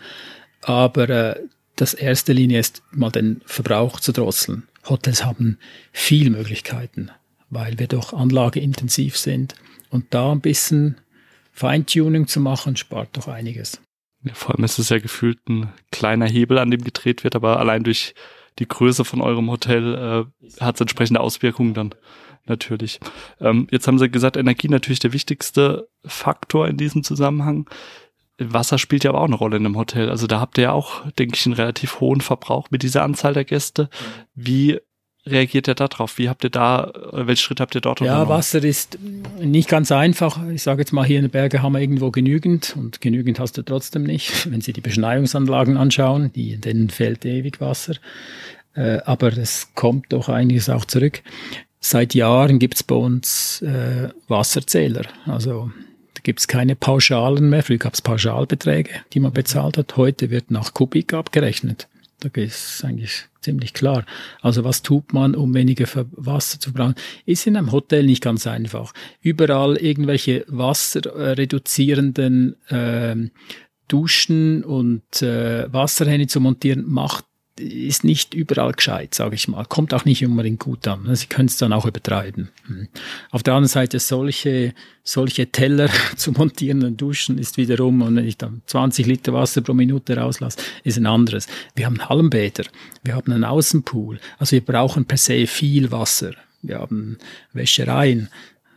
aber 0.62 1.08
äh, 1.08 1.40
das 1.76 1.94
erste 1.94 2.32
Linie 2.32 2.60
ist 2.60 2.82
mal 2.90 3.10
den 3.10 3.40
Verbrauch 3.46 4.00
zu 4.00 4.12
drosseln. 4.12 4.64
Hotels 4.88 5.24
haben 5.24 5.58
viel 5.92 6.30
Möglichkeiten, 6.30 7.10
weil 7.50 7.78
wir 7.78 7.86
doch 7.86 8.12
anlageintensiv 8.12 9.16
sind 9.16 9.54
und 9.90 10.06
da 10.10 10.32
ein 10.32 10.40
bisschen 10.40 10.96
Feintuning 11.62 12.26
zu 12.26 12.40
machen, 12.40 12.76
spart 12.76 13.10
doch 13.12 13.28
einiges. 13.28 13.80
Ja, 14.24 14.34
vor 14.34 14.52
allem 14.52 14.64
ist 14.64 14.80
es 14.80 14.88
ja 14.88 14.98
gefühlt 14.98 15.38
ein 15.48 15.72
kleiner 15.92 16.26
Hebel, 16.26 16.58
an 16.58 16.72
dem 16.72 16.82
gedreht 16.82 17.22
wird, 17.22 17.36
aber 17.36 17.60
allein 17.60 17.84
durch 17.84 18.14
die 18.58 18.66
Größe 18.66 19.04
von 19.04 19.20
eurem 19.20 19.48
Hotel 19.48 19.94
äh, 19.94 20.60
hat 20.60 20.74
es 20.74 20.80
entsprechende 20.80 21.20
Auswirkungen 21.20 21.72
dann 21.72 21.94
natürlich. 22.46 22.98
Ähm, 23.40 23.68
jetzt 23.70 23.86
haben 23.86 24.00
Sie 24.00 24.10
gesagt, 24.10 24.36
Energie 24.36 24.66
natürlich 24.66 24.98
der 24.98 25.12
wichtigste 25.12 25.88
Faktor 26.04 26.66
in 26.66 26.78
diesem 26.78 27.04
Zusammenhang. 27.04 27.70
Wasser 28.38 28.78
spielt 28.78 29.04
ja 29.04 29.10
aber 29.10 29.20
auch 29.20 29.26
eine 29.26 29.36
Rolle 29.36 29.58
in 29.58 29.64
einem 29.64 29.78
Hotel. 29.78 30.10
Also 30.10 30.26
da 30.26 30.40
habt 30.40 30.58
ihr 30.58 30.64
ja 30.64 30.72
auch, 30.72 31.08
denke 31.12 31.36
ich, 31.36 31.46
einen 31.46 31.54
relativ 31.54 32.00
hohen 32.00 32.22
Verbrauch 32.22 32.72
mit 32.72 32.82
dieser 32.82 33.04
Anzahl 33.04 33.34
der 33.34 33.44
Gäste. 33.44 33.88
Wie 34.34 34.80
reagiert 35.26 35.68
ihr 35.68 35.74
da 35.74 35.88
drauf? 35.88 36.18
Wie 36.18 36.28
habt 36.28 36.44
ihr 36.44 36.50
da, 36.50 36.92
welche 37.12 37.42
Schritte 37.42 37.62
habt 37.62 37.74
ihr 37.74 37.80
dort 37.80 38.00
Ja, 38.00 38.28
Wasser 38.28 38.62
ist 38.62 38.98
nicht 39.40 39.68
ganz 39.68 39.92
einfach. 39.92 40.40
Ich 40.50 40.62
sage 40.62 40.80
jetzt 40.80 40.92
mal, 40.92 41.04
hier 41.04 41.18
in 41.18 41.26
den 41.26 41.30
Bergen 41.30 41.62
haben 41.62 41.72
wir 41.72 41.80
irgendwo 41.80 42.10
genügend 42.10 42.74
und 42.76 43.00
genügend 43.00 43.38
hast 43.38 43.56
du 43.56 43.62
trotzdem 43.62 44.02
nicht. 44.02 44.46
Wenn 44.50 44.60
Sie 44.60 44.72
die 44.72 44.80
Beschneiungsanlagen 44.80 45.76
anschauen, 45.76 46.32
die, 46.32 46.56
denen 46.56 46.90
fehlt 46.90 47.24
ewig 47.24 47.60
Wasser. 47.60 47.94
Äh, 48.74 48.98
aber 49.04 49.36
es 49.36 49.68
kommt 49.74 50.12
doch 50.12 50.28
einiges 50.28 50.68
auch 50.68 50.84
zurück. 50.84 51.22
Seit 51.80 52.14
Jahren 52.14 52.58
gibt 52.58 52.76
es 52.76 52.82
bei 52.82 52.94
uns 52.94 53.60
äh, 53.62 54.08
Wasserzähler. 54.28 55.04
Also 55.26 55.70
da 56.14 56.20
gibt 56.22 56.40
es 56.40 56.48
keine 56.48 56.76
Pauschalen 56.76 57.50
mehr. 57.50 57.62
Früher 57.62 57.78
gab 57.78 57.94
es 57.94 58.02
Pauschalbeträge, 58.02 58.90
die 59.12 59.20
man 59.20 59.32
bezahlt 59.32 59.78
hat. 59.78 59.96
Heute 59.96 60.30
wird 60.30 60.50
nach 60.50 60.74
Kubik 60.74 61.12
abgerechnet. 61.12 61.88
Da 62.20 62.28
ist 62.40 62.84
eigentlich 62.84 63.26
ziemlich 63.42 63.74
klar. 63.74 64.04
Also 64.40 64.64
was 64.64 64.82
tut 64.82 65.12
man, 65.12 65.34
um 65.34 65.52
weniger 65.54 65.86
Wasser 66.12 66.60
zu 66.60 66.72
brauchen? 66.72 66.94
Ist 67.26 67.46
in 67.46 67.56
einem 67.56 67.72
Hotel 67.72 68.04
nicht 68.04 68.22
ganz 68.22 68.46
einfach. 68.46 68.92
Überall 69.20 69.76
irgendwelche 69.76 70.44
wasserreduzierenden 70.48 72.56
äh, 72.68 73.16
Duschen 73.88 74.64
und 74.64 75.22
äh, 75.22 75.72
Wasserhähne 75.72 76.26
zu 76.26 76.40
montieren, 76.40 76.84
macht 76.86 77.24
ist 77.58 78.02
nicht 78.02 78.32
überall 78.32 78.72
gescheit, 78.72 79.14
sage 79.14 79.34
ich 79.34 79.46
mal. 79.46 79.64
Kommt 79.64 79.92
auch 79.92 80.04
nicht 80.04 80.24
unbedingt 80.24 80.60
gut 80.60 80.88
an. 80.88 81.14
Sie 81.14 81.26
können 81.26 81.48
es 81.48 81.58
dann 81.58 81.72
auch 81.72 81.84
übertreiben. 81.84 82.50
Hm. 82.66 82.88
Auf 83.30 83.42
der 83.42 83.54
anderen 83.54 83.68
Seite 83.68 83.98
solche, 83.98 84.74
solche 85.02 85.48
Teller 85.48 85.90
zu 86.16 86.32
montieren 86.32 86.82
und 86.82 87.00
duschen 87.00 87.38
ist 87.38 87.58
wiederum, 87.58 88.00
und 88.02 88.16
wenn 88.16 88.26
ich 88.26 88.38
dann 88.38 88.62
20 88.66 89.06
Liter 89.06 89.32
Wasser 89.34 89.60
pro 89.60 89.74
Minute 89.74 90.16
rauslasse, 90.16 90.58
ist 90.82 90.96
ein 90.96 91.06
anderes. 91.06 91.46
Wir 91.74 91.86
haben 91.86 92.08
Hallenbäder, 92.08 92.64
wir 93.02 93.16
haben 93.16 93.32
einen 93.32 93.44
Außenpool. 93.44 94.18
Also 94.38 94.52
wir 94.52 94.64
brauchen 94.64 95.04
per 95.04 95.18
se 95.18 95.46
viel 95.46 95.90
Wasser. 95.92 96.32
Wir 96.62 96.78
haben 96.78 97.18
Wäschereien. 97.52 98.28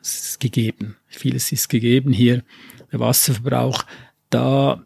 Es 0.02 0.30
ist 0.30 0.40
gegeben. 0.40 0.98
Vieles 1.08 1.52
ist 1.52 1.70
gegeben 1.70 2.12
hier. 2.12 2.44
Der 2.92 3.00
Wasserverbrauch, 3.00 3.84
da, 4.30 4.84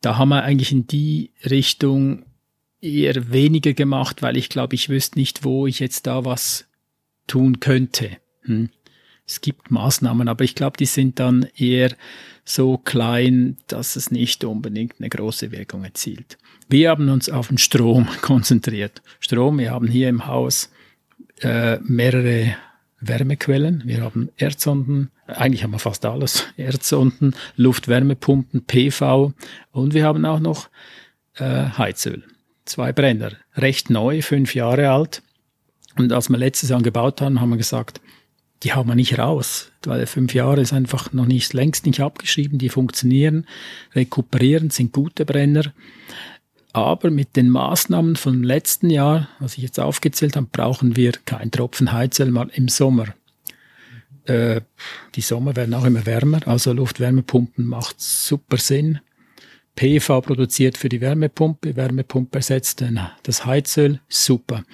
da 0.00 0.16
haben 0.16 0.28
wir 0.28 0.42
eigentlich 0.44 0.72
in 0.72 0.86
die 0.86 1.30
Richtung 1.44 2.25
eher 2.80 3.32
weniger 3.32 3.72
gemacht, 3.72 4.22
weil 4.22 4.36
ich 4.36 4.48
glaube, 4.48 4.74
ich 4.74 4.88
wüsste 4.88 5.18
nicht, 5.18 5.44
wo 5.44 5.66
ich 5.66 5.80
jetzt 5.80 6.06
da 6.06 6.24
was 6.24 6.66
tun 7.26 7.60
könnte. 7.60 8.18
Hm. 8.42 8.70
Es 9.26 9.40
gibt 9.40 9.72
Maßnahmen, 9.72 10.28
aber 10.28 10.44
ich 10.44 10.54
glaube, 10.54 10.76
die 10.76 10.86
sind 10.86 11.18
dann 11.18 11.48
eher 11.56 11.96
so 12.44 12.78
klein, 12.78 13.56
dass 13.66 13.96
es 13.96 14.12
nicht 14.12 14.44
unbedingt 14.44 14.94
eine 15.00 15.08
große 15.08 15.50
Wirkung 15.50 15.82
erzielt. 15.82 16.38
Wir 16.68 16.90
haben 16.90 17.08
uns 17.08 17.28
auf 17.28 17.48
den 17.48 17.58
Strom 17.58 18.06
konzentriert. 18.22 19.02
Strom, 19.18 19.58
wir 19.58 19.72
haben 19.72 19.88
hier 19.88 20.08
im 20.08 20.26
Haus 20.26 20.70
äh, 21.40 21.78
mehrere 21.80 22.56
Wärmequellen. 23.00 23.82
Wir 23.84 24.02
haben 24.02 24.30
Erdsonden, 24.36 25.10
eigentlich 25.26 25.64
haben 25.64 25.72
wir 25.72 25.80
fast 25.80 26.06
alles. 26.06 26.46
Erdsonden, 26.56 27.34
Luftwärmepumpen, 27.56 28.64
PV 28.64 29.32
und 29.72 29.92
wir 29.92 30.04
haben 30.04 30.24
auch 30.24 30.40
noch 30.40 30.68
äh, 31.34 31.64
Heizöl 31.76 32.22
zwei 32.66 32.92
Brenner, 32.92 33.32
recht 33.56 33.90
neu, 33.90 34.22
fünf 34.22 34.54
Jahre 34.54 34.90
alt. 34.90 35.22
Und 35.96 36.12
als 36.12 36.28
wir 36.28 36.36
letztes 36.36 36.68
Jahr 36.68 36.82
gebaut 36.82 37.20
haben, 37.20 37.40
haben 37.40 37.50
wir 37.50 37.56
gesagt, 37.56 38.00
die 38.62 38.72
haben 38.72 38.88
wir 38.88 38.94
nicht 38.94 39.18
raus, 39.18 39.70
weil 39.84 40.06
fünf 40.06 40.34
Jahre 40.34 40.60
ist 40.60 40.72
einfach 40.72 41.12
noch 41.12 41.26
nicht 41.26 41.52
längst 41.52 41.86
nicht 41.86 42.00
abgeschrieben, 42.00 42.58
die 42.58 42.68
funktionieren, 42.68 43.46
rekuperieren, 43.94 44.70
sind 44.70 44.92
gute 44.92 45.24
Brenner. 45.24 45.72
Aber 46.72 47.10
mit 47.10 47.36
den 47.36 47.48
Maßnahmen 47.48 48.16
vom 48.16 48.42
letzten 48.42 48.90
Jahr, 48.90 49.28
was 49.38 49.56
ich 49.56 49.62
jetzt 49.62 49.80
aufgezählt 49.80 50.36
habe, 50.36 50.48
brauchen 50.50 50.96
wir 50.96 51.12
kein 51.24 51.50
Tropfen 51.50 51.92
Heizöl 51.92 52.30
mal 52.30 52.50
im 52.52 52.68
Sommer. 52.68 53.14
Äh, 54.24 54.60
die 55.14 55.20
Sommer 55.20 55.56
werden 55.56 55.74
auch 55.74 55.84
immer 55.84 56.04
wärmer, 56.04 56.46
also 56.46 56.72
Luftwärmepumpen 56.72 57.66
macht 57.66 58.00
super 58.00 58.58
Sinn. 58.58 59.00
PV 59.76 60.22
produziert 60.22 60.76
für 60.76 60.88
die 60.88 61.00
Wärmepumpe, 61.00 61.76
Wärmepumpe 61.76 62.38
ersetzt 62.38 62.82
das 63.22 63.46
Heizöl, 63.46 64.00
super. 64.08 64.64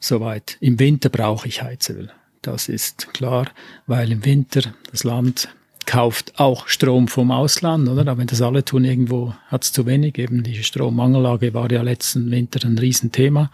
Soweit. 0.00 0.56
Im 0.60 0.78
Winter 0.78 1.08
brauche 1.08 1.48
ich 1.48 1.62
Heizöl. 1.62 2.10
Das 2.40 2.68
ist 2.68 3.12
klar, 3.12 3.50
weil 3.86 4.12
im 4.12 4.24
Winter 4.24 4.62
das 4.90 5.02
Land 5.02 5.48
kauft 5.86 6.38
auch 6.38 6.68
Strom 6.68 7.08
vom 7.08 7.30
Ausland, 7.30 7.88
oder? 7.88 8.02
Aber 8.02 8.18
wenn 8.18 8.26
das 8.26 8.42
alle 8.42 8.64
tun, 8.64 8.84
irgendwo 8.84 9.34
hat 9.48 9.64
es 9.64 9.72
zu 9.72 9.86
wenig. 9.86 10.18
Eben 10.18 10.42
die 10.42 10.62
Strommangellage 10.62 11.52
war 11.54 11.70
ja 11.72 11.82
letzten 11.82 12.30
Winter 12.30 12.64
ein 12.66 12.78
Riesenthema 12.78 13.50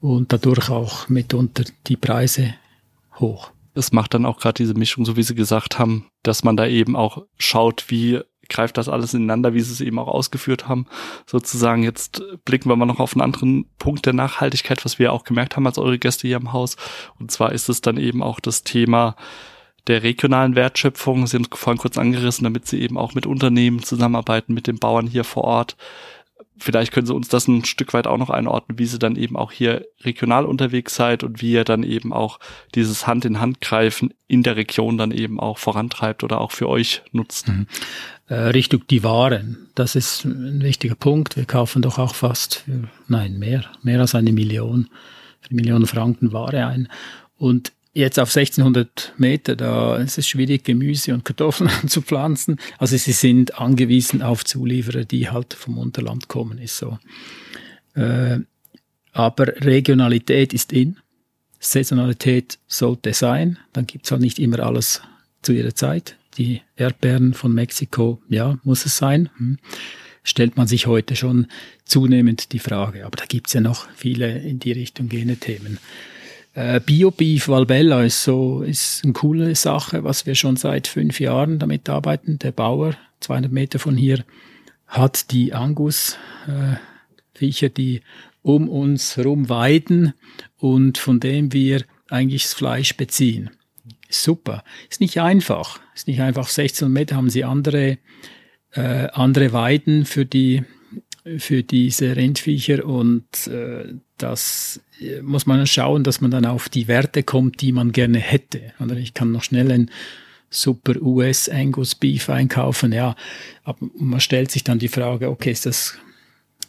und 0.00 0.32
dadurch 0.32 0.70
auch 0.70 1.08
mitunter 1.08 1.64
die 1.86 1.96
Preise 1.96 2.54
hoch. 3.18 3.50
Es 3.74 3.92
macht 3.92 4.14
dann 4.14 4.26
auch 4.26 4.38
gerade 4.38 4.54
diese 4.54 4.74
Mischung, 4.74 5.04
so 5.04 5.16
wie 5.16 5.22
Sie 5.22 5.34
gesagt 5.34 5.78
haben, 5.78 6.06
dass 6.22 6.44
man 6.44 6.56
da 6.56 6.66
eben 6.66 6.96
auch 6.96 7.24
schaut, 7.38 7.86
wie 7.88 8.20
greift 8.48 8.76
das 8.76 8.88
alles 8.88 9.14
ineinander, 9.14 9.54
wie 9.54 9.60
sie 9.60 9.72
es 9.72 9.80
eben 9.80 9.98
auch 9.98 10.08
ausgeführt 10.08 10.68
haben. 10.68 10.86
Sozusagen, 11.26 11.82
jetzt 11.82 12.22
blicken 12.44 12.68
wir 12.68 12.76
mal 12.76 12.86
noch 12.86 13.00
auf 13.00 13.14
einen 13.14 13.22
anderen 13.22 13.66
Punkt 13.78 14.06
der 14.06 14.12
Nachhaltigkeit, 14.12 14.84
was 14.84 14.98
wir 14.98 15.12
auch 15.12 15.24
gemerkt 15.24 15.56
haben 15.56 15.66
als 15.66 15.78
eure 15.78 15.98
Gäste 15.98 16.26
hier 16.26 16.38
im 16.38 16.52
Haus. 16.52 16.76
Und 17.18 17.30
zwar 17.30 17.52
ist 17.52 17.68
es 17.68 17.80
dann 17.80 17.96
eben 17.96 18.22
auch 18.22 18.40
das 18.40 18.64
Thema 18.64 19.16
der 19.86 20.02
regionalen 20.02 20.54
Wertschöpfung. 20.54 21.26
Sie 21.26 21.36
haben 21.36 21.46
es 21.50 21.58
vorhin 21.58 21.78
kurz 21.78 21.98
angerissen, 21.98 22.44
damit 22.44 22.66
sie 22.66 22.80
eben 22.80 22.98
auch 22.98 23.14
mit 23.14 23.26
Unternehmen 23.26 23.82
zusammenarbeiten, 23.82 24.54
mit 24.54 24.66
den 24.66 24.78
Bauern 24.78 25.06
hier 25.06 25.24
vor 25.24 25.44
Ort 25.44 25.76
vielleicht 26.58 26.92
können 26.92 27.06
Sie 27.06 27.14
uns 27.14 27.28
das 27.28 27.48
ein 27.48 27.64
Stück 27.64 27.94
weit 27.94 28.06
auch 28.06 28.18
noch 28.18 28.30
einordnen, 28.30 28.78
wie 28.78 28.86
Sie 28.86 28.98
dann 28.98 29.16
eben 29.16 29.36
auch 29.36 29.52
hier 29.52 29.86
regional 30.02 30.44
unterwegs 30.44 30.94
seid 30.94 31.24
und 31.24 31.40
wie 31.42 31.52
ihr 31.52 31.64
dann 31.64 31.82
eben 31.82 32.12
auch 32.12 32.38
dieses 32.74 33.06
Hand 33.06 33.24
in 33.24 33.40
Hand 33.40 33.60
greifen 33.60 34.12
in 34.26 34.42
der 34.42 34.56
Region 34.56 34.98
dann 34.98 35.10
eben 35.10 35.40
auch 35.40 35.58
vorantreibt 35.58 36.24
oder 36.24 36.40
auch 36.40 36.52
für 36.52 36.68
euch 36.68 37.02
nutzt. 37.12 37.48
Mhm. 37.48 37.66
Äh, 38.28 38.34
Richtung 38.34 38.86
die 38.88 39.02
Waren, 39.02 39.68
das 39.74 39.94
ist 39.94 40.24
ein 40.24 40.62
wichtiger 40.62 40.94
Punkt. 40.94 41.36
Wir 41.36 41.46
kaufen 41.46 41.82
doch 41.82 41.98
auch 41.98 42.14
fast, 42.14 42.64
nein, 43.06 43.38
mehr, 43.38 43.64
mehr 43.82 44.00
als 44.00 44.14
eine 44.14 44.32
Million, 44.32 44.88
eine 45.48 45.56
Million 45.56 45.86
Franken 45.86 46.32
Ware 46.32 46.66
ein. 46.66 46.88
Und 47.36 47.72
jetzt 47.98 48.18
auf 48.18 48.34
1600 48.34 49.14
Meter, 49.18 49.56
da 49.56 49.96
ist 49.96 50.18
es 50.18 50.28
schwierig, 50.28 50.64
Gemüse 50.64 51.12
und 51.12 51.24
Kartoffeln 51.24 51.70
zu 51.88 52.00
pflanzen. 52.00 52.58
Also 52.78 52.96
sie 52.96 53.12
sind 53.12 53.58
angewiesen 53.58 54.22
auf 54.22 54.44
Zulieferer, 54.44 55.04
die 55.04 55.28
halt 55.30 55.54
vom 55.54 55.78
Unterland 55.78 56.28
kommen, 56.28 56.58
ist 56.58 56.78
so. 56.78 56.98
Äh, 57.94 58.38
aber 59.12 59.46
Regionalität 59.64 60.54
ist 60.54 60.72
in. 60.72 60.96
Saisonalität 61.58 62.58
sollte 62.68 63.12
sein. 63.12 63.58
Dann 63.72 63.86
gibt's 63.86 64.12
halt 64.12 64.20
nicht 64.20 64.38
immer 64.38 64.60
alles 64.60 65.02
zu 65.42 65.52
ihrer 65.52 65.74
Zeit. 65.74 66.16
Die 66.36 66.62
Erdbeeren 66.76 67.34
von 67.34 67.52
Mexiko, 67.52 68.22
ja, 68.28 68.58
muss 68.62 68.86
es 68.86 68.96
sein. 68.96 69.28
Hm. 69.38 69.58
Stellt 70.22 70.56
man 70.56 70.68
sich 70.68 70.86
heute 70.86 71.16
schon 71.16 71.48
zunehmend 71.84 72.52
die 72.52 72.60
Frage. 72.60 73.06
Aber 73.06 73.16
da 73.16 73.24
gibt's 73.24 73.54
ja 73.54 73.60
noch 73.60 73.88
viele 73.96 74.38
in 74.38 74.60
die 74.60 74.72
Richtung 74.72 75.08
gehende 75.08 75.36
Themen. 75.36 75.78
Äh, 76.54 76.80
Bio-Beef 76.80 77.48
Valbella 77.48 78.02
ist 78.02 78.24
so, 78.24 78.62
ist 78.62 79.04
eine 79.04 79.12
coole 79.12 79.54
Sache, 79.54 80.04
was 80.04 80.26
wir 80.26 80.34
schon 80.34 80.56
seit 80.56 80.86
fünf 80.86 81.20
Jahren 81.20 81.58
damit 81.58 81.88
arbeiten. 81.88 82.38
Der 82.38 82.52
Bauer, 82.52 82.96
200 83.20 83.52
Meter 83.52 83.78
von 83.78 83.96
hier, 83.96 84.24
hat 84.86 85.30
die 85.30 85.52
Angus-Viecher, 85.52 87.66
äh, 87.66 87.70
die 87.70 88.00
um 88.42 88.68
uns 88.68 89.16
herum 89.16 89.48
weiden 89.48 90.14
und 90.56 90.98
von 90.98 91.20
dem 91.20 91.52
wir 91.52 91.84
eigentlich 92.08 92.44
das 92.44 92.54
Fleisch 92.54 92.96
beziehen. 92.96 93.50
Super. 94.08 94.64
Ist 94.88 95.00
nicht 95.00 95.20
einfach. 95.20 95.80
Ist 95.94 96.08
nicht 96.08 96.20
einfach. 96.20 96.48
16 96.48 96.90
Meter 96.90 97.16
haben 97.16 97.30
sie 97.30 97.44
andere, 97.44 97.98
äh, 98.72 99.08
andere 99.12 99.52
Weiden 99.52 100.06
für 100.06 100.24
die, 100.24 100.64
für 101.38 101.62
diese 101.62 102.16
Rindviecher 102.16 102.84
und 102.84 103.46
äh, 103.48 103.94
das 104.16 104.80
äh, 105.00 105.20
muss 105.20 105.46
man 105.46 105.66
schauen, 105.66 106.04
dass 106.04 106.20
man 106.20 106.30
dann 106.30 106.46
auf 106.46 106.68
die 106.68 106.88
Werte 106.88 107.22
kommt, 107.22 107.60
die 107.60 107.72
man 107.72 107.92
gerne 107.92 108.18
hätte. 108.18 108.72
Oder 108.80 108.96
ich 108.96 109.14
kann 109.14 109.32
noch 109.32 109.42
schnell 109.42 109.70
ein 109.70 109.90
super 110.50 111.00
US 111.02 111.48
Angus 111.48 111.94
Beef 111.94 112.30
einkaufen, 112.30 112.92
ja, 112.92 113.16
aber 113.64 113.86
man 113.98 114.20
stellt 114.20 114.50
sich 114.50 114.64
dann 114.64 114.78
die 114.78 114.88
Frage, 114.88 115.28
okay, 115.28 115.50
ist 115.50 115.66
das, 115.66 115.98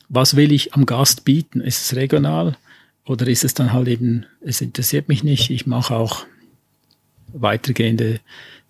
was 0.10 0.36
will 0.36 0.51
ich 0.51 0.74
am 0.74 0.86
Gast 0.86 1.24
bieten? 1.24 1.62
Ist 1.62 1.82
es 1.82 1.96
regional 1.96 2.58
oder 3.06 3.27
ist 3.27 3.46
es 3.46 3.53
dann 3.53 3.72
halt 3.72 3.88
eben, 3.88 4.25
es 4.41 4.60
interessiert 4.60 5.08
mich 5.08 5.24
nicht, 5.24 5.50
ich 5.50 5.65
mache 5.65 5.96
auch 5.96 6.25
weitergehende 7.32 8.20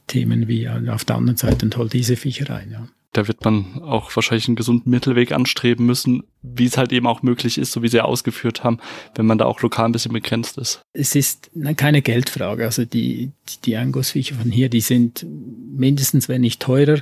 Themen 0.05 0.47
wie 0.47 0.67
auf 0.69 1.05
der 1.05 1.15
anderen 1.15 1.37
Seite 1.37 1.65
und 1.65 1.75
hol 1.77 1.89
diese 1.89 2.15
Viecher 2.15 2.49
rein, 2.49 2.71
ja 2.71 2.87
da 3.13 3.27
wird 3.27 3.43
man 3.43 3.81
auch 3.81 4.15
wahrscheinlich 4.15 4.47
einen 4.47 4.55
gesunden 4.55 4.91
Mittelweg 4.91 5.31
anstreben 5.31 5.85
müssen, 5.85 6.23
wie 6.41 6.65
es 6.65 6.77
halt 6.77 6.91
eben 6.91 7.07
auch 7.07 7.23
möglich 7.23 7.57
ist, 7.57 7.71
so 7.71 7.81
wie 7.81 7.87
Sie 7.87 8.03
ausgeführt 8.03 8.63
haben, 8.63 8.79
wenn 9.15 9.25
man 9.25 9.37
da 9.37 9.45
auch 9.45 9.61
lokal 9.61 9.85
ein 9.85 9.91
bisschen 9.91 10.13
begrenzt 10.13 10.57
ist. 10.57 10.81
Es 10.93 11.15
ist 11.15 11.49
keine 11.75 12.01
Geldfrage. 12.01 12.65
Also 12.65 12.85
die, 12.85 13.31
die 13.65 13.77
Angusviecher 13.77 14.35
von 14.35 14.51
hier, 14.51 14.69
die 14.69 14.81
sind 14.81 15.25
mindestens, 15.27 16.29
wenn 16.29 16.41
nicht 16.41 16.61
teurer. 16.61 16.99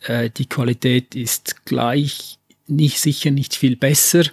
Äh, 0.00 0.30
die 0.30 0.46
Qualität 0.46 1.14
ist 1.14 1.64
gleich, 1.64 2.38
nicht 2.66 2.98
sicher 2.98 3.30
nicht 3.30 3.54
viel 3.54 3.76
besser 3.76 4.24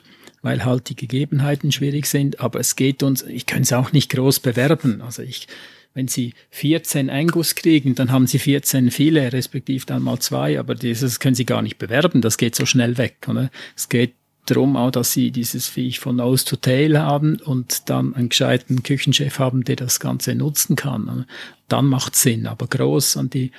weil 0.42 0.66
halt 0.66 0.90
die 0.90 0.96
Gegebenheiten 0.96 1.72
schwierig 1.72 2.08
sind, 2.08 2.40
aber 2.40 2.60
es 2.60 2.76
geht 2.76 3.04
uns, 3.04 3.22
ich 3.22 3.46
kann 3.46 3.62
es 3.62 3.74
auch 3.74 3.92
nicht 3.92 4.12
groß 4.12 4.40
bewerben. 4.40 5.02
Also 5.02 5.22
ich 5.22 5.48
wenn 5.94 6.08
Sie 6.08 6.34
14 6.52 7.10
Angus 7.10 7.56
kriegen, 7.56 7.96
dann 7.96 8.12
haben 8.12 8.28
Sie 8.28 8.40
14 8.40 8.92
viele, 8.92 9.34
respektive 9.34 9.86
dann 9.86 10.04
mal 10.04 10.20
zwei, 10.20 10.60
aber 10.60 10.76
dieses 10.76 11.20
können 11.20 11.36
Sie 11.36 11.46
gar 11.46 11.62
nicht 11.62 11.78
bewerben, 11.78 12.22
das 12.22 12.38
geht 12.38 12.56
so 12.56 12.66
schnell 12.66 12.98
weg. 12.98 13.18
Oder? 13.28 13.52
Es 13.76 13.90
geht 13.90 14.14
darum 14.46 14.76
auch, 14.76 14.92
dass 14.92 15.12
sie 15.12 15.32
dieses 15.32 15.68
Viech 15.68 16.00
von 16.00 16.18
Nose 16.18 16.46
to 16.46 16.56
Tail 16.56 16.98
haben 17.00 17.38
und 17.38 17.90
dann 17.90 18.16
einen 18.16 18.30
gescheiten 18.30 18.84
Küchenchef 18.84 19.40
haben, 19.40 19.64
der 19.64 19.76
das 19.76 20.00
Ganze 20.00 20.36
nutzen 20.36 20.76
kann. 20.76 21.26
Dann 21.68 21.86
macht 21.86 22.16
Sinn, 22.16 22.48
aber 22.48 22.68
groß 22.68 23.18
an 23.18 23.30
die, 23.30 23.52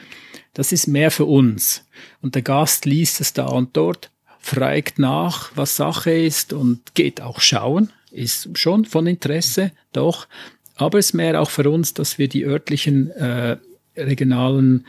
das 0.54 0.72
ist 0.72 0.86
mehr 0.86 1.10
für 1.10 1.24
uns. 1.24 1.86
Und 2.20 2.34
der 2.34 2.42
Gast 2.42 2.84
liest 2.84 3.20
es 3.20 3.32
da 3.32 3.46
und 3.46 3.76
dort, 3.76 4.10
fragt 4.38 4.98
nach, 4.98 5.52
was 5.54 5.76
Sache 5.76 6.10
ist 6.10 6.52
und 6.52 6.94
geht 6.94 7.20
auch 7.20 7.40
schauen, 7.40 7.92
ist 8.10 8.58
schon 8.58 8.84
von 8.84 9.06
Interesse, 9.06 9.72
doch. 9.92 10.26
Aber 10.76 10.98
es 10.98 11.06
ist 11.06 11.12
mehr 11.14 11.40
auch 11.40 11.50
für 11.50 11.68
uns, 11.70 11.94
dass 11.94 12.18
wir 12.18 12.28
die 12.28 12.44
örtlichen, 12.44 13.10
äh, 13.10 13.56
regionalen 13.96 14.86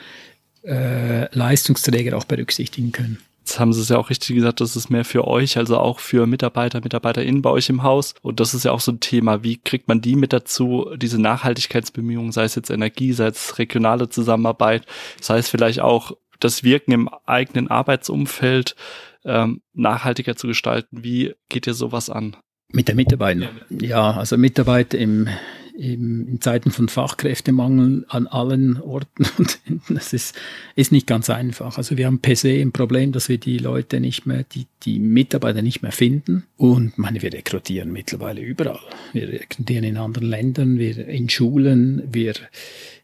äh, 0.64 1.34
Leistungsträger 1.36 2.18
auch 2.18 2.24
berücksichtigen 2.24 2.92
können. 2.92 3.20
Jetzt 3.40 3.60
haben 3.60 3.74
Sie 3.74 3.82
es 3.82 3.90
ja 3.90 3.98
auch 3.98 4.10
richtig 4.10 4.38
gesagt, 4.38 4.62
das 4.62 4.78
ist 4.78 4.90
mehr 4.90 5.04
für 5.04 5.28
euch, 5.28 5.58
also 5.58 5.78
auch 5.78 6.00
für 6.00 6.26
Mitarbeiter, 6.28 6.80
MitarbeiterInnen 6.80 7.42
bei 7.42 7.50
euch 7.50 7.68
im 7.68 7.84
Haus. 7.84 8.16
Und 8.22 8.40
das 8.40 8.54
ist 8.54 8.64
ja 8.64 8.72
auch 8.72 8.80
so 8.80 8.94
ein 8.94 9.02
Thema. 9.02 9.44
Wie 9.44 9.58
kriegt 9.58 9.90
man 9.90 10.00
die 10.00 10.16
mit 10.16 10.32
dazu, 10.32 10.90
diese 10.96 11.22
Nachhaltigkeitsbemühungen, 11.22 12.32
sei 12.32 12.46
es 12.46 12.56
jetzt 12.56 12.70
Energie, 12.70 13.12
sei 13.12 13.28
es 13.28 13.58
regionale 13.60 14.08
Zusammenarbeit, 14.08 14.86
sei 15.20 15.40
es 15.40 15.50
vielleicht 15.50 15.82
auch 15.82 16.14
das 16.40 16.64
Wirken 16.64 16.94
im 16.94 17.10
eigenen 17.26 17.68
Arbeitsumfeld 17.70 18.78
ähm, 19.26 19.62
nachhaltiger 19.74 20.38
zu 20.38 20.48
gestalten? 20.48 21.04
Wie 21.04 21.34
geht 21.50 21.68
ihr 21.68 21.74
sowas 21.74 22.10
an? 22.10 22.38
Mit 22.70 22.88
den 22.88 22.96
Mitarbeitern. 22.96 23.50
Ja, 23.70 24.12
also 24.12 24.38
Mitarbeiter 24.38 24.98
im, 24.98 25.28
im, 25.76 26.28
in 26.28 26.42
Zeiten 26.42 26.72
von 26.72 26.88
Fachkräftemangel 26.88 28.06
an 28.08 28.28
allen 28.28 28.80
Orten 28.80 29.26
und 29.38 29.60
das 29.90 30.14
ist, 30.14 30.36
ist 30.76 30.92
nicht 30.92 31.08
ganz 31.08 31.30
einfach. 31.30 31.78
Also 31.78 31.98
wir 31.98 32.06
haben 32.06 32.20
per 32.20 32.36
se 32.36 32.62
ein 32.62 32.72
Problem, 32.72 33.12
dass 33.12 33.30
wir 33.30 33.38
die 33.38 33.58
Leute 33.58 34.00
nicht 34.00 34.26
mehr, 34.26 34.44
die, 34.44 34.68
die 34.84 35.00
Mitarbeiter 35.00 35.62
nicht 35.62 35.82
mehr 35.82 35.92
finden. 35.92 36.46
Und 36.58 36.98
meine, 36.98 37.22
wir 37.22 37.34
rekrutieren 37.34 37.92
mittlerweile 37.92 38.42
überall. 38.42 38.80
Wir 39.14 39.28
rekrutieren 39.28 39.84
in 39.84 39.98
anderen 39.98 40.28
Ländern, 40.28 40.78
wir 40.78 41.08
in 41.08 41.30
Schulen, 41.30 42.04
wir 42.12 42.34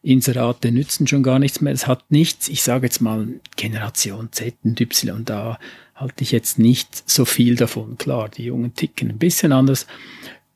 Inserate 0.02 0.72
nützen 0.72 1.08
schon 1.08 1.24
gar 1.24 1.40
nichts 1.40 1.62
mehr. 1.62 1.74
Es 1.74 1.88
hat 1.88 2.12
nichts, 2.12 2.48
ich 2.48 2.64
sage 2.64 2.86
jetzt 2.86 3.02
mal 3.02 3.28
Generation 3.56 4.30
Z 4.32 4.56
und 4.64 4.80
Y, 4.80 5.26
da 5.26 5.60
halte 5.96 6.24
ich 6.24 6.32
jetzt 6.32 6.60
nicht 6.60 7.10
so 7.10 7.26
viel 7.26 7.56
davon. 7.56 7.98
Klar, 7.98 8.30
die 8.30 8.46
Jungen 8.46 8.74
ticken 8.74 9.10
ein 9.10 9.18
bisschen 9.18 9.52
anders. 9.52 9.86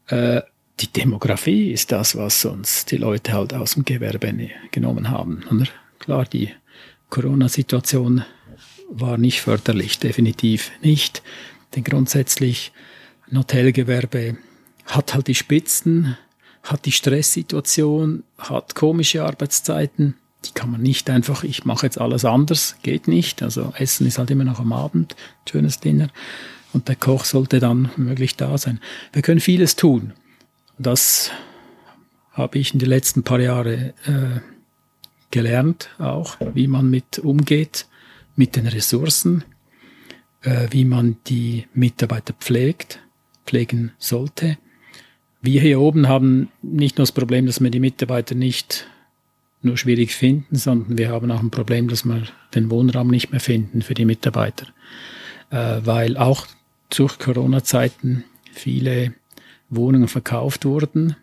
Äh, 0.07 0.41
die 0.79 0.87
Demografie 0.87 1.71
ist 1.71 1.91
das, 1.91 2.15
was 2.15 2.45
uns 2.45 2.85
die 2.85 2.97
Leute 2.97 3.33
halt 3.33 3.53
aus 3.53 3.73
dem 3.73 3.85
Gewerbe 3.85 4.33
ne, 4.33 4.51
genommen 4.71 5.09
haben. 5.09 5.43
Oder? 5.51 5.67
Klar, 5.99 6.25
die 6.25 6.49
Corona-Situation 7.09 8.23
war 8.89 9.17
nicht 9.17 9.41
förderlich, 9.41 9.99
definitiv 9.99 10.71
nicht. 10.81 11.21
Denn 11.75 11.83
grundsätzlich 11.83 12.71
ein 13.31 13.37
Hotelgewerbe 13.37 14.37
hat 14.85 15.13
halt 15.13 15.27
die 15.27 15.35
Spitzen, 15.35 16.17
hat 16.63 16.85
die 16.85 16.91
Stresssituation, 16.91 18.23
hat 18.37 18.75
komische 18.75 19.23
Arbeitszeiten. 19.23 20.15
Die 20.45 20.51
kann 20.51 20.71
man 20.71 20.81
nicht 20.81 21.09
einfach, 21.09 21.43
ich 21.43 21.65
mache 21.65 21.85
jetzt 21.85 21.99
alles 21.99 22.25
anders, 22.25 22.75
geht 22.83 23.07
nicht. 23.07 23.41
Also 23.41 23.73
Essen 23.77 24.07
ist 24.07 24.17
halt 24.17 24.31
immer 24.31 24.43
noch 24.43 24.59
am 24.59 24.73
Abend, 24.73 25.15
schönes 25.49 25.79
Dinner. 25.79 26.09
Und 26.73 26.87
der 26.87 26.95
Koch 26.95 27.25
sollte 27.25 27.59
dann 27.59 27.91
möglich 27.95 28.35
da 28.35 28.57
sein. 28.57 28.79
Wir 29.13 29.21
können 29.21 29.39
vieles 29.39 29.75
tun. 29.75 30.13
Das 30.77 31.31
habe 32.31 32.57
ich 32.57 32.73
in 32.73 32.79
den 32.79 32.89
letzten 32.89 33.23
paar 33.23 33.39
Jahren 33.39 33.93
äh, 34.05 34.41
gelernt, 35.31 35.89
auch 35.99 36.37
wie 36.53 36.67
man 36.67 36.89
mit 36.89 37.19
umgeht, 37.19 37.87
mit 38.35 38.55
den 38.55 38.67
Ressourcen, 38.67 39.43
äh, 40.41 40.67
wie 40.71 40.85
man 40.85 41.17
die 41.27 41.67
Mitarbeiter 41.73 42.33
pflegt, 42.33 42.99
pflegen 43.45 43.91
sollte. 43.97 44.57
Wir 45.41 45.61
hier 45.61 45.79
oben 45.79 46.07
haben 46.07 46.49
nicht 46.61 46.97
nur 46.97 47.03
das 47.03 47.11
Problem, 47.11 47.45
dass 47.45 47.61
wir 47.61 47.69
die 47.69 47.79
Mitarbeiter 47.79 48.33
nicht 48.33 48.87
nur 49.61 49.77
schwierig 49.77 50.13
finden, 50.13 50.55
sondern 50.55 50.97
wir 50.97 51.09
haben 51.09 51.31
auch 51.31 51.39
ein 51.39 51.51
Problem, 51.51 51.87
dass 51.87 52.03
wir 52.03 52.23
den 52.55 52.69
Wohnraum 52.69 53.09
nicht 53.09 53.31
mehr 53.31 53.39
finden 53.39 53.81
für 53.81 53.93
die 53.93 54.05
Mitarbeiter, 54.05 54.67
äh, 55.51 55.81
weil 55.83 56.17
auch 56.17 56.47
durch 56.89 57.19
Corona-Zeiten 57.19 58.23
viele 58.51 59.13
Wohnungen 59.75 60.07
verkauft 60.07 60.65
wurden 60.65 61.15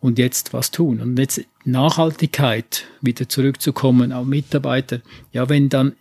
und 0.00 0.18
jetzt 0.18 0.52
was 0.52 0.70
tun. 0.70 1.00
Und 1.00 1.18
jetzt 1.18 1.40
Nachhaltigkeit, 1.64 2.84
wieder 3.00 3.28
zurückzukommen 3.28 4.12
auf 4.12 4.26
Mitarbeiter. 4.26 5.00
Ja, 5.32 5.48
wenn 5.48 5.68
dann 5.68 5.94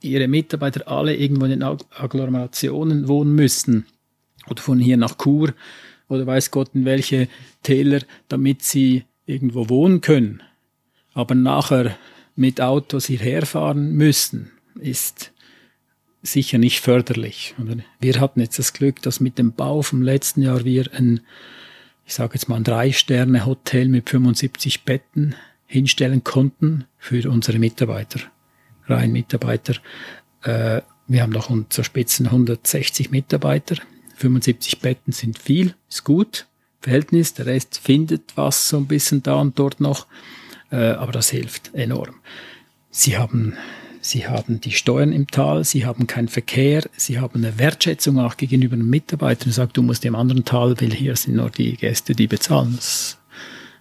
Ihre 0.00 0.28
Mitarbeiter 0.28 0.88
alle 0.88 1.14
irgendwo 1.14 1.44
in 1.44 1.62
Agglomerationen 1.62 3.08
wohnen 3.08 3.34
müssen 3.34 3.86
oder 4.48 4.60
von 4.60 4.78
hier 4.78 4.96
nach 4.96 5.16
Chur 5.16 5.54
oder 6.08 6.26
weiß 6.26 6.50
Gott 6.50 6.70
in 6.74 6.84
welche 6.84 7.28
Täler, 7.62 8.00
damit 8.28 8.62
sie 8.62 9.04
irgendwo 9.26 9.68
wohnen 9.68 10.00
können, 10.00 10.42
aber 11.14 11.34
nachher 11.34 11.96
mit 12.34 12.60
Autos 12.60 13.06
hierher 13.06 13.46
fahren 13.46 13.92
müssen, 13.92 14.50
ist 14.80 15.31
sicher 16.22 16.58
nicht 16.58 16.80
förderlich. 16.80 17.54
Wir 18.00 18.20
hatten 18.20 18.40
jetzt 18.40 18.58
das 18.58 18.72
Glück, 18.72 19.02
dass 19.02 19.20
mit 19.20 19.38
dem 19.38 19.52
Bau 19.52 19.82
vom 19.82 20.02
letzten 20.02 20.42
Jahr 20.42 20.64
wir 20.64 20.88
ein, 20.94 21.20
ich 22.06 22.14
sage 22.14 22.34
jetzt 22.34 22.48
mal 22.48 22.56
ein 22.56 22.64
Drei-Sterne-Hotel 22.64 23.88
mit 23.88 24.08
75 24.08 24.84
Betten 24.84 25.34
hinstellen 25.66 26.22
konnten 26.22 26.84
für 26.98 27.28
unsere 27.30 27.58
Mitarbeiter, 27.58 28.20
rein 28.86 29.12
Mitarbeiter. 29.12 29.74
Äh, 30.42 30.82
wir 31.08 31.22
haben 31.22 31.32
noch 31.32 31.50
zur 31.68 31.84
Spitzen 31.84 32.26
160 32.26 33.10
Mitarbeiter. 33.10 33.76
75 34.16 34.78
Betten 34.80 35.12
sind 35.12 35.38
viel, 35.38 35.74
ist 35.88 36.04
gut, 36.04 36.46
Verhältnis. 36.80 37.34
Der 37.34 37.46
Rest 37.46 37.78
findet 37.78 38.36
was 38.36 38.68
so 38.68 38.76
ein 38.76 38.86
bisschen 38.86 39.22
da 39.22 39.34
und 39.34 39.58
dort 39.58 39.80
noch, 39.80 40.06
äh, 40.70 40.76
aber 40.76 41.10
das 41.10 41.30
hilft 41.30 41.74
enorm. 41.74 42.14
Sie 42.90 43.16
haben 43.16 43.56
Sie 44.04 44.26
haben 44.26 44.60
die 44.60 44.72
Steuern 44.72 45.12
im 45.12 45.28
Tal, 45.28 45.62
Sie 45.62 45.86
haben 45.86 46.08
keinen 46.08 46.26
Verkehr, 46.26 46.82
Sie 46.96 47.20
haben 47.20 47.36
eine 47.36 47.56
Wertschätzung 47.58 48.18
auch 48.18 48.36
gegenüber 48.36 48.74
den 48.74 48.90
Mitarbeitern. 48.90 49.52
Sie 49.52 49.54
sagt, 49.54 49.76
du 49.76 49.82
musst 49.82 50.04
im 50.04 50.16
anderen 50.16 50.44
Tal, 50.44 50.78
weil 50.80 50.92
hier 50.92 51.14
sind 51.14 51.36
nur 51.36 51.50
die 51.50 51.76
Gäste, 51.76 52.12
die 52.14 52.26
bezahlen. 52.26 52.74
Das 52.74 53.18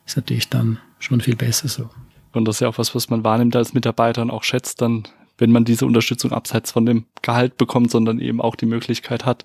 ist 0.05 0.15
natürlich 0.15 0.47
dann 0.47 0.77
schon 0.99 1.21
viel 1.21 1.35
besser 1.35 1.67
so. 1.67 1.89
Und 2.33 2.45
das 2.47 2.57
ist 2.57 2.59
ja 2.59 2.69
auch 2.69 2.77
was, 2.77 2.93
was 2.93 3.09
man 3.09 3.23
wahrnimmt 3.23 3.55
als 3.55 3.73
Mitarbeiter 3.73 4.21
und 4.21 4.29
auch 4.29 4.43
schätzt 4.43 4.81
dann, 4.83 5.07
wenn 5.39 5.51
man 5.51 5.65
diese 5.65 5.87
Unterstützung 5.87 6.31
abseits 6.31 6.71
von 6.71 6.85
dem 6.85 7.05
Gehalt 7.23 7.57
bekommt, 7.57 7.89
sondern 7.89 8.19
eben 8.19 8.41
auch 8.41 8.55
die 8.55 8.67
Möglichkeit 8.67 9.25
hat, 9.25 9.43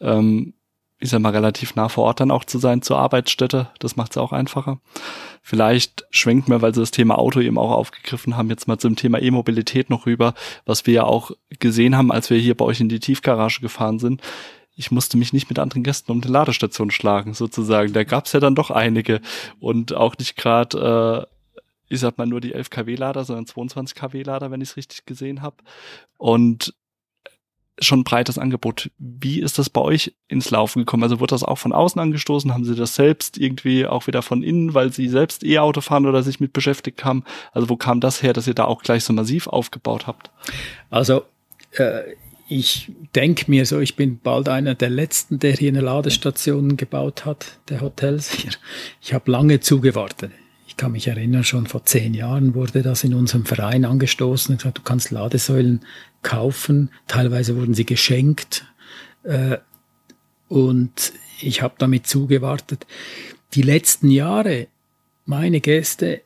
ähm, 0.00 0.54
ich 0.98 1.10
sag 1.10 1.20
mal, 1.20 1.32
relativ 1.32 1.74
nah 1.74 1.88
vor 1.88 2.04
Ort 2.04 2.20
dann 2.20 2.30
auch 2.30 2.44
zu 2.44 2.58
sein 2.58 2.80
zur 2.80 2.98
Arbeitsstätte. 2.98 3.68
Das 3.78 3.96
macht 3.96 4.12
es 4.12 4.16
auch 4.16 4.32
einfacher. 4.32 4.80
Vielleicht 5.42 6.06
schwenken 6.10 6.50
wir, 6.50 6.62
weil 6.62 6.74
Sie 6.74 6.80
das 6.80 6.90
Thema 6.90 7.18
Auto 7.18 7.40
eben 7.40 7.58
auch 7.58 7.70
aufgegriffen 7.70 8.36
haben, 8.36 8.48
jetzt 8.48 8.66
mal 8.66 8.78
zum 8.78 8.96
Thema 8.96 9.20
E-Mobilität 9.20 9.90
noch 9.90 10.06
rüber, 10.06 10.34
was 10.64 10.86
wir 10.86 10.94
ja 10.94 11.04
auch 11.04 11.32
gesehen 11.58 11.96
haben, 11.96 12.10
als 12.10 12.30
wir 12.30 12.38
hier 12.38 12.56
bei 12.56 12.64
euch 12.64 12.80
in 12.80 12.88
die 12.88 13.00
Tiefgarage 13.00 13.60
gefahren 13.60 13.98
sind. 13.98 14.22
Ich 14.74 14.90
musste 14.90 15.16
mich 15.16 15.32
nicht 15.32 15.48
mit 15.48 15.58
anderen 15.58 15.82
Gästen 15.82 16.12
um 16.12 16.20
die 16.20 16.28
Ladestation 16.28 16.90
schlagen, 16.90 17.34
sozusagen. 17.34 17.92
Da 17.92 18.04
gab 18.04 18.26
es 18.26 18.32
ja 18.32 18.40
dann 18.40 18.54
doch 18.54 18.70
einige 18.70 19.20
und 19.60 19.94
auch 19.94 20.16
nicht 20.18 20.36
gerade 20.36 21.26
äh, 21.28 21.36
ich 21.88 22.00
sag 22.00 22.18
mal 22.18 22.26
nur 22.26 22.40
die 22.40 22.52
11 22.52 22.70
kW-Lader, 22.70 23.24
sondern 23.24 23.46
22 23.46 23.94
kW-Lader, 23.94 24.50
wenn 24.50 24.60
ich 24.60 24.70
es 24.70 24.76
richtig 24.76 25.06
gesehen 25.06 25.42
habe. 25.42 25.56
Und 26.18 26.74
schon 27.78 28.04
breites 28.04 28.38
Angebot. 28.38 28.90
Wie 28.98 29.40
ist 29.40 29.58
das 29.58 29.70
bei 29.70 29.80
euch 29.80 30.14
ins 30.28 30.50
Laufen 30.50 30.80
gekommen? 30.80 31.02
Also 31.02 31.20
wurde 31.20 31.34
das 31.34 31.42
auch 31.42 31.58
von 31.58 31.72
außen 31.72 32.00
angestoßen? 32.00 32.52
Haben 32.52 32.64
Sie 32.64 32.74
das 32.74 32.94
selbst 32.94 33.38
irgendwie 33.38 33.86
auch 33.86 34.06
wieder 34.06 34.22
von 34.22 34.42
innen, 34.42 34.74
weil 34.74 34.92
Sie 34.92 35.08
selbst 35.08 35.44
E-Auto 35.44 35.80
fahren 35.80 36.06
oder 36.06 36.22
sich 36.22 36.40
mit 36.40 36.52
beschäftigt 36.52 37.04
haben? 37.04 37.24
Also 37.52 37.68
wo 37.68 37.76
kam 37.76 38.00
das 38.00 38.22
her, 38.22 38.32
dass 38.32 38.46
ihr 38.46 38.54
da 38.54 38.64
auch 38.64 38.82
gleich 38.82 39.04
so 39.04 39.12
massiv 39.12 39.46
aufgebaut 39.46 40.06
habt? 40.06 40.30
Also 40.90 41.24
äh, 41.72 42.02
ich 42.48 42.90
denke 43.14 43.50
mir 43.50 43.66
so, 43.66 43.80
ich 43.80 43.96
bin 43.96 44.20
bald 44.20 44.48
einer 44.48 44.74
der 44.74 44.90
Letzten, 44.90 45.38
der 45.38 45.52
hier 45.52 45.70
eine 45.70 45.80
Ladestation 45.80 46.76
gebaut 46.76 47.24
hat, 47.24 47.58
der 47.68 47.80
Hotels 47.80 48.30
hier. 48.30 48.52
Ich 49.02 49.12
habe 49.12 49.30
lange 49.30 49.60
zugewartet. 49.60 50.30
Ich 50.66 50.76
kann 50.76 50.92
mich 50.92 51.06
erinnern, 51.06 51.44
schon 51.44 51.66
vor 51.66 51.84
zehn 51.84 52.12
Jahren 52.12 52.54
wurde 52.54 52.82
das 52.82 53.04
in 53.04 53.14
unserem 53.14 53.44
Verein 53.44 53.84
angestoßen 53.84 54.52
und 54.52 54.58
gesagt, 54.58 54.78
du 54.78 54.82
kannst 54.82 55.10
Ladesäulen 55.10 55.80
kaufen. 56.22 56.90
Teilweise 57.06 57.56
wurden 57.56 57.74
sie 57.74 57.86
geschenkt. 57.86 58.66
Äh, 59.22 59.58
und 60.48 61.12
ich 61.40 61.62
habe 61.62 61.74
damit 61.78 62.06
zugewartet. 62.06 62.86
Die 63.54 63.62
letzten 63.62 64.10
Jahre, 64.10 64.66
meine 65.24 65.60
Gäste, 65.60 66.22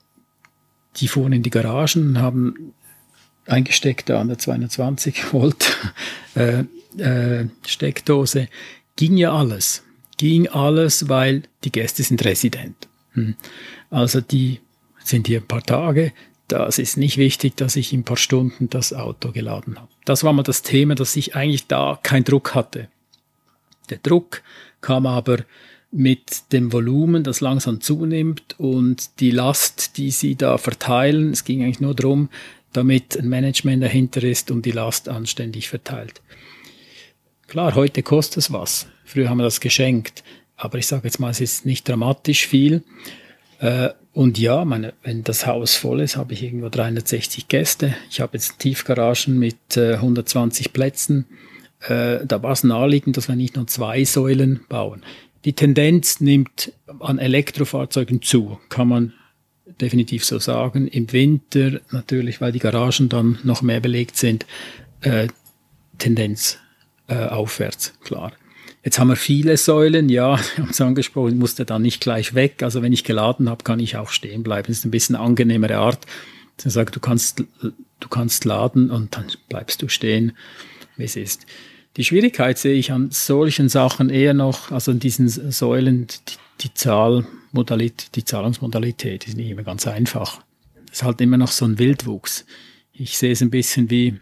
die 0.97 1.09
fuhren 1.09 1.33
in 1.33 1.43
die 1.43 1.51
Garagen 1.51 2.19
haben 2.21 2.73
eingesteckt 3.47 4.09
da 4.09 4.21
an 4.21 4.29
der 4.29 4.39
220 4.39 5.33
Volt 5.33 5.77
äh, 6.35 6.65
äh, 6.99 7.49
Steckdose. 7.67 8.49
Ging 8.97 9.17
ja 9.17 9.33
alles. 9.33 9.83
Ging 10.17 10.49
alles, 10.49 11.09
weil 11.09 11.43
die 11.65 11.73
Gäste 11.73 12.03
sind 12.03 12.25
resident. 12.25 12.89
Hm. 13.13 13.35
Also 13.91 14.21
die 14.21 14.61
sind 15.03 15.27
hier 15.27 15.41
ein 15.41 15.47
paar 15.47 15.63
Tage. 15.63 16.13
Das 16.49 16.79
ist 16.79 16.97
nicht 16.97 17.17
wichtig, 17.17 17.57
dass 17.57 17.77
ich 17.77 17.93
in 17.93 18.01
ein 18.01 18.05
paar 18.05 18.17
Stunden 18.17 18.71
das 18.71 18.93
Auto 18.93 19.31
geladen 19.33 19.77
habe. 19.79 19.89
Das 20.05 20.25
war 20.25 20.33
mal 20.33 20.43
das 20.43 20.63
Thema, 20.63 20.95
dass 20.95 21.15
ich 21.17 21.37
eigentlich 21.37 21.67
da 21.67 21.99
keinen 22.03 22.25
Druck 22.25 22.55
hatte. 22.55 22.89
Der 23.89 23.99
Druck 23.99 24.43
kam 24.81 25.07
aber 25.07 25.39
mit 25.93 26.53
dem 26.53 26.73
Volumen, 26.73 27.25
das 27.25 27.41
langsam 27.41 27.81
zunimmt 27.81 28.59
und 28.59 29.21
die 29.21 29.33
Last, 29.33 29.97
die 29.97 30.11
sie 30.11 30.37
da 30.37 30.59
verteilen, 30.59 31.33
es 31.33 31.45
ging 31.45 31.63
eigentlich 31.63 31.81
nur 31.81 31.95
darum, 31.95 32.29
damit 32.73 33.17
ein 33.17 33.29
Management 33.29 33.83
dahinter 33.83 34.23
ist 34.23 34.51
und 34.51 34.65
die 34.65 34.71
Last 34.71 35.09
anständig 35.09 35.69
verteilt. 35.69 36.21
Klar, 37.49 37.75
heute 37.75 38.05
kostet 38.05 38.39
es 38.39 38.53
was. 38.53 38.87
Früher 39.05 39.29
haben 39.29 39.39
wir 39.39 39.45
das 39.45 39.61
geschenkt. 39.61 40.23
Aber 40.57 40.79
ich 40.79 40.87
sage 40.87 41.09
jetzt 41.09 41.19
mal, 41.19 41.31
es 41.31 41.41
ist 41.41 41.67
nicht 41.67 41.89
dramatisch 41.89 42.47
viel. 42.47 42.85
Äh, 43.61 43.91
und 44.13 44.39
ja, 44.39 44.65
meine, 44.65 44.95
wenn 45.03 45.23
das 45.23 45.47
Haus 45.47 45.77
voll 45.77 46.01
ist, 46.01 46.17
habe 46.17 46.33
ich 46.33 46.43
irgendwo 46.43 46.69
360 46.69 47.47
Gäste. 47.47 47.95
Ich 48.11 48.21
habe 48.21 48.37
jetzt 48.37 48.59
Tiefgaragen 48.59 49.39
mit 49.39 49.77
120 49.77 50.67
äh, 50.67 50.69
Plätzen. 50.71 51.27
Äh, 51.87 52.27
da 52.27 52.43
war 52.43 52.53
es 52.53 52.65
naheliegend, 52.65 53.17
dass 53.17 53.29
wir 53.29 53.37
nicht 53.37 53.57
nur 53.57 53.67
zwei 53.67 54.05
Säulen 54.05 54.61
bauen. 54.69 55.05
Die 55.45 55.53
Tendenz 55.53 56.21
nimmt 56.21 56.73
an 56.99 57.19
Elektrofahrzeugen 57.19 58.21
zu, 58.21 58.59
kann 58.69 58.89
man 58.89 59.13
definitiv 59.81 60.25
so 60.25 60.39
sagen. 60.39 60.89
Im 60.89 61.13
Winter 61.13 61.81
natürlich, 61.91 62.41
weil 62.41 62.53
die 62.53 62.59
Garagen 62.59 63.09
dann 63.09 63.39
noch 63.45 63.63
mehr 63.63 63.81
belegt 63.81 64.17
sind, 64.17 64.45
äh, 65.03 65.29
Tendenz 65.99 66.59
äh, 67.09 67.27
aufwärts, 67.27 67.95
klar. 68.03 68.33
Jetzt 68.83 68.99
haben 68.99 69.09
wir 69.09 69.17
viele 69.17 69.57
Säulen, 69.57 70.09
ja, 70.09 70.39
wir 70.57 70.65
haben 70.65 70.71
es 70.71 70.81
angesprochen, 70.81 71.39
musste 71.39 71.65
dann 71.65 71.83
nicht 71.83 72.01
gleich 72.01 72.35
weg. 72.35 72.63
Also 72.63 72.83
wenn 72.83 72.93
ich 72.93 73.05
geladen 73.05 73.49
habe, 73.49 73.65
kann 73.65 73.81
ich 73.81 73.97
auch 73.97 74.11
stehen 74.11 74.43
bleiben. 74.43 74.69
Das 74.69 74.79
ist 74.79 74.85
ein 74.85 74.91
bisschen 74.91 75.17
angenehmere 75.17 75.77
Art. 75.77 76.07
Dann 76.59 76.71
sagt, 76.71 76.97
du 76.97 77.01
kannst, 77.01 77.45
du 77.63 78.09
kannst 78.09 78.45
laden 78.45 78.91
und 78.91 79.17
dann 79.17 79.27
bleibst 79.49 79.83
du 79.83 79.89
stehen, 79.89 80.33
wie 80.97 81.05
es 81.05 81.17
ist. 81.17 81.47
Die 81.97 82.05
Schwierigkeit 82.05 82.59
sehe 82.59 82.75
ich 82.75 82.93
an 82.93 83.11
solchen 83.11 83.69
Sachen 83.69 84.11
eher 84.11 84.35
noch, 84.35 84.71
also 84.71 84.93
in 84.93 85.01
diesen 85.01 85.29
Säulen, 85.29 86.07
die, 86.07 86.35
die 86.61 86.75
Zahlmodalität, 86.75 88.15
die 88.15 88.25
Zahlungsmodalität 88.25 89.27
ist 89.27 89.37
nicht 89.37 89.51
immer 89.51 89.65
ganz 89.65 89.87
einfach. 89.87 90.43
Das 90.87 90.99
ist 90.99 91.03
halt 91.03 91.21
immer 91.21 91.37
noch 91.37 91.51
so 91.51 91.65
ein 91.65 91.79
Wildwuchs. 91.79 92.45
Ich 92.93 93.19
sehe 93.19 93.33
es 93.33 93.41
ein 93.41 93.51
bisschen 93.51 93.91
wie 93.91 94.21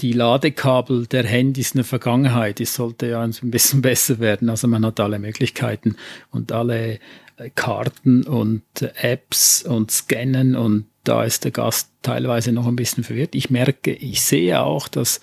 die 0.00 0.12
Ladekabel 0.12 1.06
der 1.06 1.24
Handys 1.24 1.72
in 1.72 1.78
der 1.78 1.84
Vergangenheit. 1.84 2.60
Es 2.60 2.74
sollte 2.74 3.06
ja 3.08 3.22
ein 3.22 3.32
bisschen 3.50 3.82
besser 3.82 4.18
werden. 4.18 4.48
Also 4.48 4.68
man 4.68 4.84
hat 4.84 5.00
alle 5.00 5.18
Möglichkeiten 5.18 5.96
und 6.30 6.52
alle 6.52 6.98
äh, 7.36 7.50
Karten 7.54 8.24
und 8.24 8.62
Apps 9.00 9.62
und 9.62 9.90
Scannen 9.90 10.56
und 10.56 10.86
da 11.04 11.24
ist 11.24 11.44
der 11.44 11.50
Gast 11.50 11.90
teilweise 12.02 12.52
noch 12.52 12.66
ein 12.66 12.76
bisschen 12.76 13.02
verwirrt. 13.02 13.34
Ich 13.34 13.50
merke, 13.50 13.92
ich 13.92 14.20
sehe 14.22 14.60
auch, 14.60 14.86
dass 14.86 15.20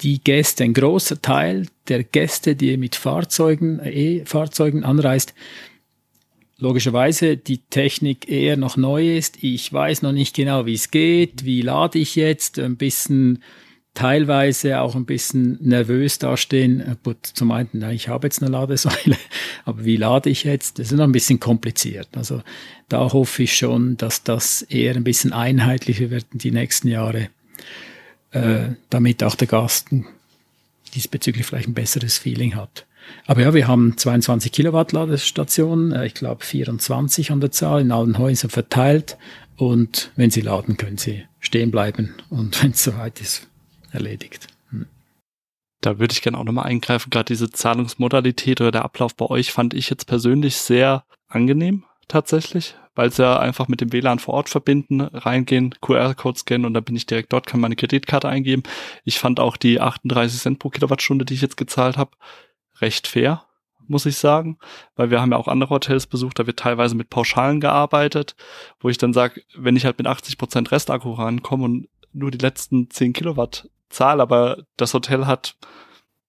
die 0.00 0.22
Gäste, 0.22 0.64
ein 0.64 0.74
großer 0.74 1.22
Teil 1.22 1.66
der 1.88 2.02
Gäste, 2.02 2.56
die 2.56 2.76
mit 2.76 2.96
Fahrzeugen, 2.96 3.80
E-Fahrzeugen 3.84 4.82
anreist, 4.82 5.34
logischerweise 6.58 7.36
die 7.36 7.58
Technik 7.58 8.28
eher 8.28 8.56
noch 8.56 8.76
neu 8.76 9.16
ist. 9.16 9.42
Ich 9.42 9.72
weiß 9.72 10.02
noch 10.02 10.12
nicht 10.12 10.34
genau, 10.34 10.66
wie 10.66 10.74
es 10.74 10.90
geht. 10.90 11.44
Wie 11.44 11.62
lade 11.62 11.98
ich 11.98 12.16
jetzt? 12.16 12.58
Ein 12.58 12.76
bisschen 12.76 13.42
teilweise 13.94 14.80
auch 14.80 14.96
ein 14.96 15.06
bisschen 15.06 15.58
nervös 15.60 16.18
dastehen. 16.18 16.96
Gut, 17.02 17.18
zum 17.22 17.52
einen, 17.52 17.68
na, 17.72 17.92
ich 17.92 18.08
habe 18.08 18.26
jetzt 18.26 18.42
eine 18.42 18.50
Ladesäule, 18.50 19.16
aber 19.64 19.84
wie 19.84 19.96
lade 19.96 20.30
ich 20.30 20.44
jetzt? 20.44 20.78
Das 20.78 20.90
ist 20.90 20.98
noch 20.98 21.04
ein 21.04 21.12
bisschen 21.12 21.40
kompliziert. 21.40 22.08
Also 22.16 22.42
da 22.88 23.12
hoffe 23.12 23.44
ich 23.44 23.56
schon, 23.56 23.96
dass 23.96 24.24
das 24.24 24.62
eher 24.62 24.96
ein 24.96 25.04
bisschen 25.04 25.32
einheitlicher 25.32 26.10
wird 26.10 26.26
in 26.32 26.38
die 26.38 26.50
nächsten 26.50 26.88
Jahre, 26.88 27.28
äh, 28.32 28.70
damit 28.90 29.22
auch 29.22 29.36
der 29.36 29.46
Gast 29.46 29.88
diesbezüglich 30.94 31.46
vielleicht 31.46 31.68
ein 31.68 31.74
besseres 31.74 32.18
Feeling 32.18 32.56
hat. 32.56 32.86
Aber 33.26 33.42
ja, 33.42 33.54
wir 33.54 33.68
haben 33.68 33.96
22 33.96 34.50
Kilowatt 34.50 34.92
Ladestationen, 34.92 35.92
äh, 35.92 36.06
ich 36.06 36.14
glaube 36.14 36.44
24 36.44 37.30
an 37.30 37.40
der 37.40 37.52
Zahl, 37.52 37.80
in 37.80 37.92
allen 37.92 38.18
Häusern 38.18 38.50
verteilt. 38.50 39.16
Und 39.56 40.10
wenn 40.16 40.30
Sie 40.30 40.40
laden, 40.40 40.76
können 40.76 40.98
Sie 40.98 41.24
stehen 41.38 41.70
bleiben. 41.70 42.14
Und 42.28 42.60
wenn 42.62 42.72
es 42.72 42.82
soweit 42.82 43.20
ist, 43.20 43.46
erledigt. 43.94 44.48
Hm. 44.70 44.86
Da 45.80 45.98
würde 45.98 46.12
ich 46.12 46.22
gerne 46.22 46.38
auch 46.38 46.44
nochmal 46.44 46.66
eingreifen. 46.66 47.10
Gerade 47.10 47.26
diese 47.26 47.50
Zahlungsmodalität 47.50 48.60
oder 48.60 48.72
der 48.72 48.84
Ablauf 48.84 49.14
bei 49.14 49.26
euch 49.26 49.52
fand 49.52 49.74
ich 49.74 49.90
jetzt 49.90 50.06
persönlich 50.06 50.56
sehr 50.56 51.04
angenehm 51.28 51.84
tatsächlich, 52.08 52.74
weil 52.94 53.10
sie 53.10 53.22
ja 53.22 53.38
einfach 53.38 53.68
mit 53.68 53.80
dem 53.80 53.92
WLAN 53.92 54.18
vor 54.18 54.34
Ort 54.34 54.48
verbinden, 54.48 55.00
reingehen, 55.00 55.74
QR-Code 55.80 56.38
scannen 56.38 56.66
und 56.66 56.74
dann 56.74 56.84
bin 56.84 56.96
ich 56.96 57.06
direkt 57.06 57.32
dort, 57.32 57.46
kann 57.46 57.60
meine 57.60 57.76
Kreditkarte 57.76 58.28
eingeben. 58.28 58.62
Ich 59.04 59.18
fand 59.18 59.40
auch 59.40 59.56
die 59.56 59.80
38 59.80 60.40
Cent 60.40 60.58
pro 60.58 60.70
Kilowattstunde, 60.70 61.24
die 61.24 61.34
ich 61.34 61.40
jetzt 61.40 61.56
gezahlt 61.56 61.96
habe, 61.96 62.12
recht 62.80 63.06
fair, 63.06 63.44
muss 63.86 64.06
ich 64.06 64.16
sagen, 64.16 64.58
weil 64.96 65.10
wir 65.10 65.20
haben 65.20 65.32
ja 65.32 65.38
auch 65.38 65.48
andere 65.48 65.70
Hotels 65.70 66.06
besucht, 66.06 66.38
da 66.38 66.46
wird 66.46 66.58
teilweise 66.58 66.94
mit 66.94 67.10
Pauschalen 67.10 67.60
gearbeitet, 67.60 68.36
wo 68.80 68.88
ich 68.88 68.98
dann 68.98 69.12
sage, 69.12 69.42
wenn 69.56 69.76
ich 69.76 69.84
halt 69.84 69.98
mit 69.98 70.06
80 70.06 70.38
Prozent 70.38 70.72
Restakku 70.72 71.12
rankomme 71.12 71.64
und 71.64 71.88
nur 72.12 72.30
die 72.30 72.38
letzten 72.38 72.90
10 72.90 73.12
Kilowatt 73.12 73.68
zahle, 73.94 74.22
aber 74.22 74.64
das 74.76 74.94
Hotel 74.94 75.26
hat, 75.26 75.56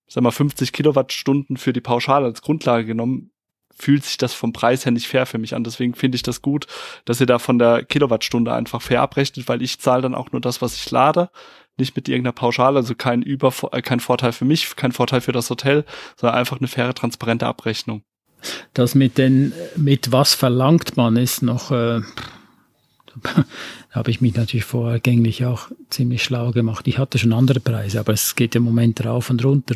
sag 0.08 0.24
mal, 0.24 0.32
50 0.32 0.72
Kilowattstunden 0.72 1.58
für 1.58 1.74
die 1.74 1.82
Pauschale 1.82 2.26
als 2.26 2.42
Grundlage 2.42 2.86
genommen, 2.86 3.32
fühlt 3.78 4.06
sich 4.06 4.18
das 4.18 4.34
vom 4.34 4.54
Preis 4.54 4.86
her 4.86 4.92
nicht 4.92 5.08
fair 5.08 5.26
für 5.26 5.38
mich 5.38 5.54
an. 5.54 5.64
Deswegen 5.64 5.96
finde 5.96 6.16
ich 6.16 6.24
das 6.24 6.42
gut, 6.42 6.66
dass 7.04 7.20
ihr 7.20 7.26
da 7.26 7.40
von 7.40 7.60
der 7.60 7.84
Kilowattstunde 7.84 8.54
einfach 8.54 8.82
fair 8.82 9.02
abrechnet, 9.02 9.50
weil 9.50 9.62
ich 9.62 9.80
zahle 9.80 10.04
dann 10.04 10.16
auch 10.16 10.32
nur 10.32 10.40
das, 10.40 10.62
was 10.62 10.76
ich 10.76 10.90
lade, 10.92 11.30
nicht 11.78 11.96
mit 11.96 12.08
irgendeiner 12.08 12.32
Pauschale, 12.32 12.78
also 12.78 12.96
kein 12.96 13.22
Über, 13.22 13.54
äh, 13.72 13.82
kein 13.82 14.00
Vorteil 14.00 14.32
für 14.32 14.46
mich, 14.46 14.76
kein 14.78 14.94
Vorteil 14.94 15.20
für 15.20 15.34
das 15.34 15.50
Hotel, 15.50 15.84
sondern 16.16 16.38
einfach 16.38 16.60
eine 16.60 16.70
faire, 16.70 16.94
transparente 16.94 17.48
Abrechnung. 17.48 18.04
Das 18.74 18.96
mit 18.96 19.18
den, 19.18 19.54
mit 19.76 20.12
was 20.12 20.36
verlangt 20.36 20.96
man, 20.96 21.18
ist 21.18 21.42
noch, 21.42 21.72
äh, 21.72 22.02
habe 23.92 24.12
ich 24.12 24.22
mich 24.22 24.36
natürlich 24.36 24.66
vorgänglich 24.66 25.46
auch 25.46 25.70
ziemlich 25.90 26.24
schlau 26.24 26.52
gemacht. 26.52 26.88
Ich 26.88 26.98
hatte 26.98 27.18
schon 27.18 27.34
andere 27.34 27.60
Preise, 27.60 28.00
aber 28.00 28.14
es 28.14 28.36
geht 28.36 28.56
im 28.56 28.64
Moment 28.64 29.04
rauf 29.06 29.30
und 29.30 29.44
runter. 29.44 29.76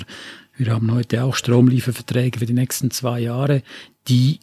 Wir 0.58 0.73
haben 0.73 0.91
heute 0.91 1.23
auch 1.23 1.36
Stromlieferverträge 1.36 2.39
für 2.39 2.45
die 2.45 2.54
nächsten 2.54 2.91
zwei 2.91 3.21
Jahre, 3.21 3.63
die 4.08 4.39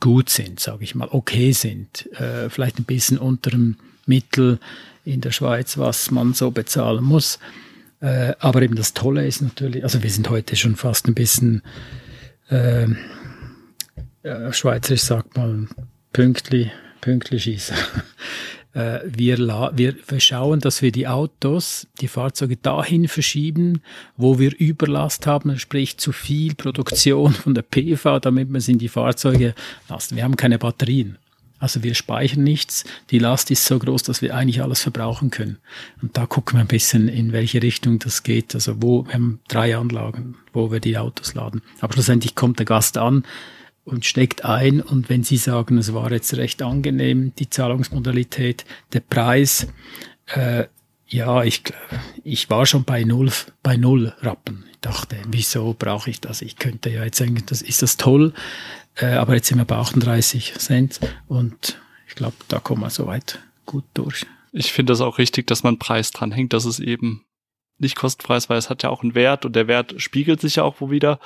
gut 0.00 0.28
sind, 0.28 0.60
sage 0.60 0.84
ich 0.84 0.94
mal, 0.94 1.08
okay 1.10 1.52
sind. 1.52 2.10
Äh, 2.12 2.50
vielleicht 2.50 2.78
ein 2.78 2.84
bisschen 2.84 3.18
unter 3.18 3.50
dem 3.50 3.76
Mittel 4.06 4.58
in 5.04 5.20
der 5.20 5.30
Schweiz, 5.30 5.78
was 5.78 6.10
man 6.10 6.34
so 6.34 6.50
bezahlen 6.50 7.04
muss. 7.04 7.38
Äh, 8.00 8.34
aber 8.38 8.62
eben 8.62 8.74
das 8.74 8.94
Tolle 8.94 9.26
ist 9.26 9.40
natürlich, 9.40 9.82
also 9.82 10.02
wir 10.02 10.10
sind 10.10 10.28
heute 10.28 10.56
schon 10.56 10.76
fast 10.76 11.06
ein 11.08 11.14
bisschen, 11.14 11.62
äh, 12.50 12.86
äh, 14.22 14.52
Schweizerisch 14.52 15.02
sagt 15.02 15.36
man, 15.36 15.68
pünktlich, 16.12 16.70
pünktlich 17.04 17.44
schießen. 17.44 17.76
Äh, 18.76 19.02
wir, 19.06 19.38
wir, 19.38 19.94
schauen, 20.18 20.58
dass 20.58 20.82
wir 20.82 20.90
die 20.90 21.06
Autos, 21.06 21.86
die 22.00 22.08
Fahrzeuge 22.08 22.56
dahin 22.56 23.06
verschieben, 23.06 23.82
wo 24.16 24.40
wir 24.40 24.52
Überlast 24.58 25.28
haben, 25.28 25.56
sprich 25.60 25.96
zu 25.98 26.10
viel 26.10 26.56
Produktion 26.56 27.32
von 27.32 27.54
der 27.54 27.62
PV, 27.62 28.18
damit 28.18 28.50
wir 28.50 28.58
es 28.58 28.66
in 28.66 28.78
die 28.78 28.88
Fahrzeuge 28.88 29.54
lassen. 29.88 30.16
Wir 30.16 30.24
haben 30.24 30.34
keine 30.34 30.58
Batterien. 30.58 31.18
Also 31.60 31.84
wir 31.84 31.94
speichern 31.94 32.42
nichts. 32.42 32.82
Die 33.10 33.20
Last 33.20 33.52
ist 33.52 33.64
so 33.64 33.78
groß, 33.78 34.02
dass 34.02 34.22
wir 34.22 34.34
eigentlich 34.34 34.60
alles 34.60 34.82
verbrauchen 34.82 35.30
können. 35.30 35.58
Und 36.02 36.16
da 36.16 36.26
gucken 36.26 36.58
wir 36.58 36.62
ein 36.62 36.66
bisschen, 36.66 37.06
in 37.06 37.30
welche 37.30 37.62
Richtung 37.62 38.00
das 38.00 38.24
geht. 38.24 38.56
Also 38.56 38.82
wo, 38.82 39.06
wir 39.06 39.14
haben 39.14 39.38
drei 39.46 39.76
Anlagen, 39.76 40.34
wo 40.52 40.72
wir 40.72 40.80
die 40.80 40.98
Autos 40.98 41.34
laden. 41.34 41.62
Aber 41.80 41.92
schlussendlich 41.92 42.34
kommt 42.34 42.58
der 42.58 42.66
Gast 42.66 42.98
an, 42.98 43.24
und 43.84 44.04
steckt 44.04 44.44
ein. 44.44 44.80
Und 44.80 45.08
wenn 45.08 45.22
Sie 45.22 45.36
sagen, 45.36 45.78
es 45.78 45.92
war 45.94 46.10
jetzt 46.10 46.34
recht 46.36 46.62
angenehm, 46.62 47.32
die 47.38 47.50
Zahlungsmodalität, 47.50 48.64
der 48.92 49.00
Preis, 49.00 49.68
äh, 50.26 50.64
ja, 51.06 51.44
ich, 51.44 51.62
ich 52.24 52.50
war 52.50 52.66
schon 52.66 52.84
bei 52.84 53.04
null, 53.04 53.30
bei 53.62 53.76
null 53.76 54.14
Rappen. 54.20 54.64
Ich 54.72 54.78
dachte, 54.80 55.16
wieso 55.28 55.74
brauche 55.78 56.10
ich 56.10 56.20
das? 56.20 56.42
Ich 56.42 56.56
könnte 56.56 56.90
ja 56.90 57.04
jetzt 57.04 57.18
sagen, 57.18 57.42
das 57.46 57.62
ist 57.62 57.82
das 57.82 57.96
toll, 57.96 58.32
äh, 58.96 59.06
aber 59.06 59.34
jetzt 59.34 59.48
sind 59.48 59.58
wir 59.58 59.64
bei 59.64 59.76
38 59.76 60.54
Cent 60.54 61.00
und 61.28 61.78
ich 62.08 62.14
glaube, 62.14 62.36
da 62.48 62.58
kommen 62.58 62.82
wir 62.82 62.90
soweit 62.90 63.40
gut 63.66 63.84
durch. 63.94 64.26
Ich 64.52 64.72
finde 64.72 64.92
das 64.92 65.00
auch 65.00 65.18
richtig, 65.18 65.46
dass 65.46 65.62
man 65.62 65.78
Preis 65.78 66.10
dran 66.10 66.32
hängt, 66.32 66.52
dass 66.52 66.64
es 66.64 66.78
eben 66.78 67.24
nicht 67.78 67.96
kostenpreis, 67.96 68.48
weil 68.48 68.58
es 68.58 68.70
hat 68.70 68.82
ja 68.82 68.90
auch 68.90 69.02
einen 69.02 69.14
Wert 69.14 69.44
und 69.44 69.56
der 69.56 69.66
Wert 69.66 69.94
spiegelt 70.00 70.40
sich 70.40 70.56
ja 70.56 70.62
auch 70.62 70.80
wo 70.80 70.90
wieder. 70.90 71.18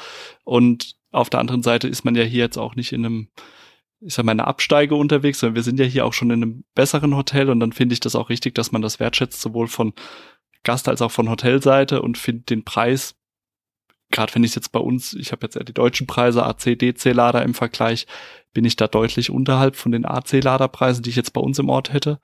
Und 0.44 0.96
auf 1.10 1.30
der 1.30 1.40
anderen 1.40 1.62
Seite 1.62 1.88
ist 1.88 2.04
man 2.04 2.14
ja 2.14 2.22
hier 2.22 2.44
jetzt 2.44 2.58
auch 2.58 2.74
nicht 2.74 2.92
in 2.92 3.04
einem, 3.04 3.28
ich 4.00 4.14
sag 4.14 4.24
mal, 4.24 4.32
einer 4.32 4.46
Absteige 4.46 4.94
unterwegs, 4.94 5.40
sondern 5.40 5.56
wir 5.56 5.62
sind 5.62 5.78
ja 5.78 5.86
hier 5.86 6.04
auch 6.06 6.12
schon 6.12 6.30
in 6.30 6.42
einem 6.42 6.64
besseren 6.74 7.16
Hotel 7.16 7.50
und 7.50 7.60
dann 7.60 7.72
finde 7.72 7.94
ich 7.94 8.00
das 8.00 8.14
auch 8.14 8.28
richtig, 8.28 8.54
dass 8.54 8.72
man 8.72 8.82
das 8.82 9.00
wertschätzt, 9.00 9.40
sowohl 9.40 9.68
von 9.68 9.92
Gast 10.64 10.88
als 10.88 11.02
auch 11.02 11.10
von 11.10 11.30
Hotelseite 11.30 12.02
und 12.02 12.18
finde 12.18 12.42
den 12.42 12.64
Preis, 12.64 13.14
gerade 14.10 14.34
wenn 14.34 14.44
ich 14.44 14.54
jetzt 14.54 14.72
bei 14.72 14.80
uns, 14.80 15.14
ich 15.14 15.32
habe 15.32 15.46
jetzt 15.46 15.54
ja 15.54 15.62
die 15.62 15.74
deutschen 15.74 16.06
Preise, 16.06 16.44
AC, 16.44 16.78
DC-Lader 16.78 17.42
im 17.42 17.54
Vergleich, 17.54 18.06
bin 18.52 18.64
ich 18.64 18.76
da 18.76 18.86
deutlich 18.86 19.30
unterhalb 19.30 19.76
von 19.76 19.92
den 19.92 20.04
AC-Laderpreisen, 20.04 21.02
die 21.02 21.10
ich 21.10 21.16
jetzt 21.16 21.32
bei 21.32 21.40
uns 21.40 21.58
im 21.58 21.68
Ort 21.68 21.92
hätte. 21.92 22.20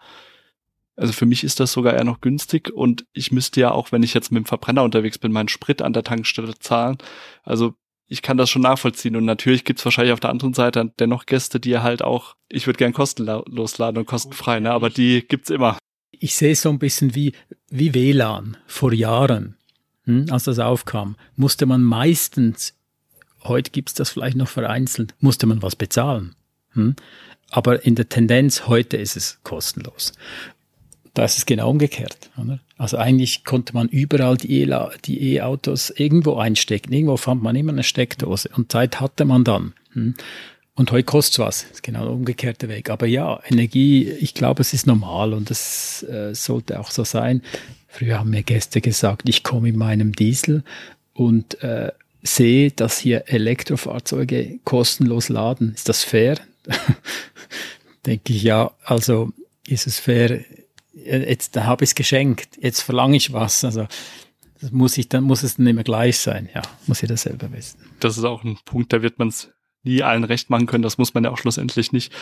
Also 0.97 1.13
für 1.13 1.27
mich 1.27 1.43
ist 1.43 1.61
das 1.61 1.73
sogar 1.73 1.95
eher 1.95 2.05
noch 2.05 2.21
günstig 2.21 2.71
und 2.73 3.07
ich 3.13 3.33
müsste 3.33 3.61
ja 3.61 3.73
auch, 3.73 3.93
wenn 3.93 4.03
ich 4.03 4.15
jetzt 4.15 4.31
mit 4.31 4.45
dem 4.45 4.47
Verbrenner 4.47 4.85
unterwegs 4.85 5.19
bin, 5.19 5.33
meinen 5.33 5.49
Sprit 5.49 5.83
an 5.83 5.93
der 5.93 6.05
Tankstelle 6.05 6.55
zahlen. 6.59 6.99
Also 7.43 7.75
ich 8.15 8.23
kann 8.23 8.37
das 8.37 8.49
schon 8.49 8.63
nachvollziehen 8.63 9.17
und 9.17 9.25
natürlich 9.25 9.65
gibt's 9.65 9.85
wahrscheinlich 9.85 10.13
auf 10.13 10.21
der 10.21 10.31
anderen 10.31 10.55
Seite 10.55 10.93
dennoch 11.01 11.27
Gäste, 11.27 11.59
die 11.59 11.77
halt 11.79 12.01
auch, 12.01 12.37
ich 12.49 12.67
würde 12.67 12.79
gern 12.79 12.93
kostenlos 12.93 13.79
laden 13.79 13.99
und 13.99 14.07
kostenfrei, 14.07 14.61
ne? 14.61 14.71
aber 14.71 14.89
die 14.89 15.27
gibt's 15.27 15.51
immer. 15.51 15.79
Ich 16.13 16.37
sehe 16.37 16.55
so 16.55 16.71
ein 16.71 16.79
bisschen 16.79 17.17
wie, 17.17 17.33
wie 17.71 17.93
WLAN 17.93 18.57
vor 18.69 18.93
Jahren, 18.93 19.57
hm, 20.05 20.27
als 20.31 20.45
das 20.45 20.61
aufkam, 20.61 21.17
musste 21.35 21.67
man 21.67 21.83
meistens, 21.83 22.75
heute 23.43 23.73
gibt's 23.73 23.95
das 23.95 24.11
vielleicht 24.11 24.37
noch 24.37 24.49
vereinzelt, 24.49 25.13
musste 25.19 25.47
man 25.47 25.61
was 25.61 25.75
bezahlen. 25.75 26.37
Hm? 26.75 26.95
Aber 27.51 27.85
in 27.85 27.97
der 27.97 28.09
Tendenz 28.09 28.69
heute 28.69 28.97
ist 28.97 29.17
es 29.17 29.41
kostenlos. 29.43 30.13
Da 31.15 31.25
ist 31.25 31.39
es 31.39 31.47
genau 31.47 31.71
umgekehrt. 31.71 32.31
Oder? 32.37 32.59
Also 32.77 32.99
eigentlich 32.99 33.45
konnte 33.45 33.73
man 33.73 33.89
überall 33.89 34.37
die 34.37 35.35
E-Autos 35.35 35.91
irgendwo 35.91 36.37
einstecken. 36.37 36.93
Irgendwo 36.93 37.17
fand 37.17 37.43
man 37.43 37.55
immer 37.55 37.73
eine 37.73 37.85
Steckdose 37.85 38.51
und 38.57 38.73
Zeit 38.73 39.01
hatte 39.01 39.25
man 39.25 39.45
dann. 39.45 39.75
Hm? 39.93 40.15
Und 40.75 40.91
heute 40.91 41.05
kostet 41.05 41.35
es 41.35 41.39
was. 41.39 41.63
Das 41.63 41.71
ist 41.71 41.83
genau 41.85 42.03
der 42.03 42.13
umgekehrte 42.13 42.69
Weg. 42.69 42.91
Aber 42.91 43.07
ja, 43.07 43.41
Energie, 43.49 44.11
ich 44.11 44.35
glaube, 44.35 44.61
es 44.61 44.75
ist 44.75 44.89
normal 44.89 45.33
und 45.33 45.51
es 45.53 46.03
äh, 46.03 46.35
sollte 46.35 46.81
auch 46.81 46.91
so 46.91 47.05
sein. 47.05 47.43
Früher 47.87 48.19
haben 48.19 48.31
mir 48.31 48.43
Gäste 48.43 48.81
gesagt, 48.81 49.29
ich 49.29 49.45
komme 49.45 49.69
in 49.69 49.79
meinem 49.79 50.13
Diesel 50.13 50.65
und 51.13 51.63
äh, 51.63 51.93
sehe, 52.25 52.73
dass 52.73 52.99
hier 52.99 53.29
Elektrofahrzeuge 53.29 54.59
kostenlos 54.65 55.29
laden. 55.29 55.75
Ist 55.75 55.89
das 55.89 56.03
fair? 56.03 56.41
Denke 58.07 58.33
ich, 58.33 58.43
ja, 58.43 58.73
also 58.85 59.31
ist 59.69 59.87
es 59.87 60.01
fair, 60.01 60.41
jetzt 60.95 61.57
habe 61.57 61.85
ich 61.85 61.91
es 61.91 61.95
geschenkt, 61.95 62.59
jetzt 62.61 62.81
verlange 62.81 63.17
ich 63.17 63.33
was. 63.33 63.65
Also 63.65 63.87
das 64.61 64.73
muss 64.73 64.97
ich 64.97 65.09
dann 65.09 65.25
muss 65.25 65.43
es 65.43 65.57
dann 65.57 65.67
immer 65.67 65.85
gleich 65.85 66.19
sein. 66.19 66.49
Ja, 66.55 66.63
muss 66.87 67.01
jeder 67.01 67.17
selber 67.17 67.53
wissen. 67.53 67.79
Das 68.01 68.17
ist 68.17 68.25
auch 68.25 68.45
ein 68.45 68.59
Punkt, 68.65 68.93
da 68.93 69.03
wird 69.03 69.19
man 69.19 69.29
es 69.29 69.53
nie 69.85 70.03
allen 70.03 70.25
recht 70.25 70.51
machen 70.51 70.67
können. 70.67 70.83
Das 70.83 70.99
muss 70.99 71.15
man 71.15 71.25
ja 71.25 71.31
auch 71.31 71.39
schlussendlich 71.39 71.93
nicht. 71.93 72.13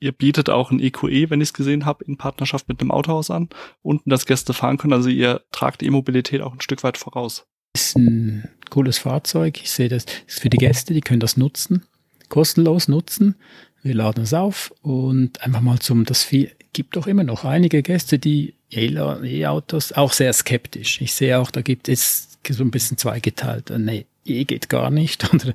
Ihr 0.00 0.12
bietet 0.12 0.50
auch 0.50 0.70
ein 0.70 0.80
EQE, 0.80 1.08
e, 1.08 1.30
wenn 1.30 1.40
ich 1.40 1.50
es 1.50 1.54
gesehen 1.54 1.86
habe, 1.86 2.04
in 2.04 2.16
Partnerschaft 2.16 2.68
mit 2.68 2.80
einem 2.80 2.90
Autohaus 2.90 3.30
an, 3.30 3.48
unten 3.82 4.10
das 4.10 4.26
Gäste 4.26 4.52
fahren 4.52 4.76
können. 4.76 4.92
Also 4.92 5.08
ihr 5.08 5.42
tragt 5.52 5.82
E-Mobilität 5.82 6.42
auch 6.42 6.52
ein 6.52 6.60
Stück 6.60 6.82
weit 6.82 6.98
voraus. 6.98 7.46
Das 7.72 7.88
ist 7.88 7.96
ein 7.96 8.48
cooles 8.70 8.98
Fahrzeug. 8.98 9.60
Ich 9.62 9.70
sehe 9.70 9.88
das, 9.88 10.06
das 10.06 10.14
ist 10.26 10.40
für 10.40 10.50
die 10.50 10.56
Gäste, 10.56 10.94
die 10.94 11.00
können 11.00 11.20
das 11.20 11.36
nutzen, 11.36 11.84
kostenlos 12.28 12.88
nutzen. 12.88 13.36
Wir 13.82 13.94
laden 13.94 14.24
es 14.24 14.34
auf 14.34 14.74
und 14.82 15.40
einfach 15.42 15.60
mal 15.60 15.78
zum, 15.78 16.04
das 16.04 16.24
viel, 16.24 16.50
gibt 16.76 16.94
doch 16.94 17.06
immer 17.06 17.24
noch 17.24 17.46
einige 17.46 17.82
Gäste, 17.82 18.18
die 18.18 18.52
E-Autos 18.70 19.92
auch 19.92 20.12
sehr 20.12 20.30
skeptisch. 20.34 21.00
Ich 21.00 21.14
sehe 21.14 21.38
auch, 21.38 21.50
da 21.50 21.62
gibt 21.62 21.88
es 21.88 22.36
so 22.46 22.62
ein 22.62 22.70
bisschen 22.70 22.98
zweigeteilt. 22.98 23.70
Äh, 23.70 23.78
nee, 23.78 24.04
E 24.26 24.44
geht 24.44 24.68
gar 24.68 24.90
nicht 24.90 25.32
oder, 25.32 25.54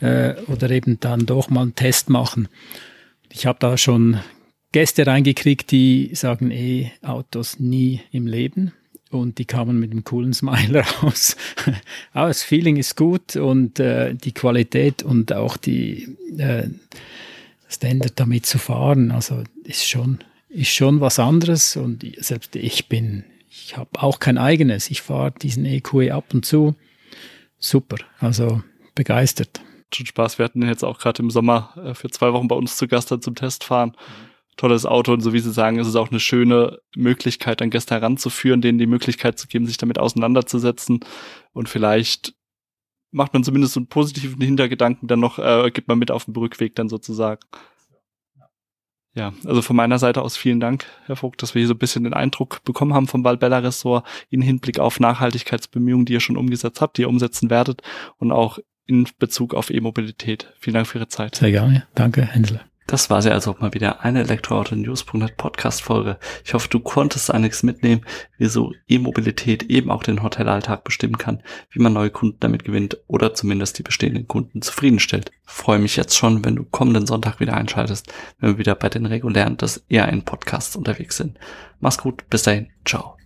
äh, 0.00 0.34
oder 0.48 0.68
eben 0.70 0.98
dann 0.98 1.26
doch 1.26 1.48
mal 1.48 1.62
einen 1.62 1.76
Test 1.76 2.10
machen. 2.10 2.48
Ich 3.30 3.46
habe 3.46 3.60
da 3.60 3.78
schon 3.78 4.18
Gäste 4.72 5.06
reingekriegt, 5.06 5.70
die 5.70 6.10
sagen 6.14 6.50
E-Autos 6.50 7.60
nie 7.60 8.00
im 8.10 8.26
Leben 8.26 8.72
und 9.10 9.38
die 9.38 9.44
kamen 9.44 9.78
mit 9.78 9.92
einem 9.92 10.02
coolen 10.02 10.34
Smile 10.34 10.80
raus. 11.02 11.36
Aber 12.12 12.26
das 12.26 12.42
Feeling 12.42 12.78
ist 12.78 12.96
gut 12.96 13.36
und 13.36 13.78
äh, 13.78 14.16
die 14.16 14.32
Qualität 14.32 15.04
und 15.04 15.32
auch 15.32 15.56
die 15.56 16.16
äh, 16.36 16.64
Standard 17.68 18.18
damit 18.18 18.44
zu 18.44 18.58
fahren, 18.58 19.12
also 19.12 19.44
ist 19.62 19.88
schon 19.88 20.18
ist 20.52 20.70
schon 20.70 21.00
was 21.00 21.18
anderes 21.18 21.76
und 21.76 22.04
selbst 22.18 22.54
ich 22.56 22.88
bin, 22.88 23.24
ich 23.48 23.76
habe 23.76 24.02
auch 24.02 24.18
kein 24.18 24.38
eigenes. 24.38 24.90
Ich 24.90 25.02
fahre 25.02 25.32
diesen 25.32 25.64
EQE 25.64 26.12
ab 26.12 26.32
und 26.32 26.44
zu. 26.44 26.74
Super, 27.58 27.96
also 28.18 28.62
begeistert. 28.94 29.60
Schon 29.94 30.06
Spaß. 30.06 30.38
Wir 30.38 30.44
hatten 30.44 30.62
ihn 30.62 30.68
jetzt 30.68 30.84
auch 30.84 30.98
gerade 30.98 31.22
im 31.22 31.30
Sommer 31.30 31.74
äh, 31.76 31.94
für 31.94 32.10
zwei 32.10 32.32
Wochen 32.32 32.48
bei 32.48 32.56
uns 32.56 32.76
zu 32.76 32.88
Gast 32.88 33.08
zum 33.08 33.34
Testfahren. 33.34 33.96
Tolles 34.56 34.84
Auto 34.84 35.12
und 35.12 35.20
so 35.20 35.32
wie 35.32 35.38
Sie 35.40 35.52
sagen, 35.52 35.78
ist 35.78 35.86
es 35.86 35.96
auch 35.96 36.10
eine 36.10 36.20
schöne 36.20 36.78
Möglichkeit, 36.94 37.62
an 37.62 37.70
Gäste 37.70 37.94
heranzuführen, 37.94 38.60
denen 38.60 38.78
die 38.78 38.86
Möglichkeit 38.86 39.38
zu 39.38 39.48
geben, 39.48 39.66
sich 39.66 39.78
damit 39.78 39.98
auseinanderzusetzen 39.98 41.00
und 41.54 41.70
vielleicht 41.70 42.34
macht 43.12 43.32
man 43.32 43.44
zumindest 43.44 43.74
so 43.74 43.80
einen 43.80 43.86
positiven 43.86 44.40
Hintergedanken 44.40 45.06
dann 45.08 45.20
noch, 45.20 45.38
äh, 45.38 45.70
gibt 45.70 45.88
man 45.88 45.98
mit 45.98 46.10
auf 46.10 46.24
den 46.24 46.34
Rückweg 46.34 46.74
dann 46.74 46.88
sozusagen. 46.88 47.40
Ja, 49.14 49.34
also 49.44 49.60
von 49.60 49.76
meiner 49.76 49.98
Seite 49.98 50.22
aus 50.22 50.36
vielen 50.36 50.58
Dank, 50.60 50.86
Herr 51.04 51.16
Vogt, 51.16 51.42
dass 51.42 51.54
wir 51.54 51.60
hier 51.60 51.68
so 51.68 51.74
ein 51.74 51.78
bisschen 51.78 52.04
den 52.04 52.14
Eindruck 52.14 52.64
bekommen 52.64 52.94
haben 52.94 53.08
vom 53.08 53.24
Valbella 53.24 53.58
Ressort 53.58 54.06
in 54.30 54.40
Hinblick 54.40 54.78
auf 54.78 55.00
Nachhaltigkeitsbemühungen, 55.00 56.06
die 56.06 56.14
ihr 56.14 56.20
schon 56.20 56.38
umgesetzt 56.38 56.80
habt, 56.80 56.96
die 56.96 57.02
ihr 57.02 57.08
umsetzen 57.08 57.50
werdet 57.50 57.82
und 58.16 58.32
auch 58.32 58.58
in 58.86 59.06
Bezug 59.18 59.54
auf 59.54 59.70
E-Mobilität. 59.70 60.52
Vielen 60.58 60.74
Dank 60.74 60.86
für 60.86 60.98
Ihre 60.98 61.08
Zeit. 61.08 61.36
Sehr 61.36 61.50
gerne. 61.50 61.86
Danke, 61.94 62.22
Hänsler. 62.26 62.62
Das 62.86 63.10
war 63.10 63.22
sie 63.22 63.30
also 63.30 63.52
auch 63.52 63.60
mal 63.60 63.74
wieder 63.74 64.00
eine 64.02 64.20
Elektroauto-News.net 64.20 65.36
Podcast-Folge. 65.36 66.18
Ich 66.44 66.52
hoffe, 66.52 66.68
du 66.68 66.80
konntest 66.80 67.32
einiges 67.32 67.62
mitnehmen, 67.62 68.04
wie 68.38 68.46
so 68.46 68.72
E-Mobilität 68.88 69.64
eben 69.64 69.90
auch 69.90 70.02
den 70.02 70.22
Hotelalltag 70.22 70.84
bestimmen 70.84 71.16
kann, 71.16 71.42
wie 71.70 71.80
man 71.80 71.92
neue 71.92 72.10
Kunden 72.10 72.38
damit 72.40 72.64
gewinnt 72.64 72.98
oder 73.06 73.34
zumindest 73.34 73.78
die 73.78 73.82
bestehenden 73.82 74.26
Kunden 74.26 74.62
zufriedenstellt. 74.62 75.30
freue 75.44 75.78
mich 75.78 75.96
jetzt 75.96 76.16
schon, 76.16 76.44
wenn 76.44 76.56
du 76.56 76.64
kommenden 76.64 77.06
Sonntag 77.06 77.40
wieder 77.40 77.54
einschaltest, 77.54 78.12
wenn 78.40 78.50
wir 78.50 78.58
wieder 78.58 78.74
bei 78.74 78.88
den 78.88 79.06
regulären 79.06 79.56
des 79.56 79.84
ein 79.90 80.24
Podcasts 80.24 80.76
unterwegs 80.76 81.16
sind. 81.16 81.38
Mach's 81.80 81.98
gut, 81.98 82.28
bis 82.30 82.42
dahin, 82.42 82.68
ciao. 82.84 83.21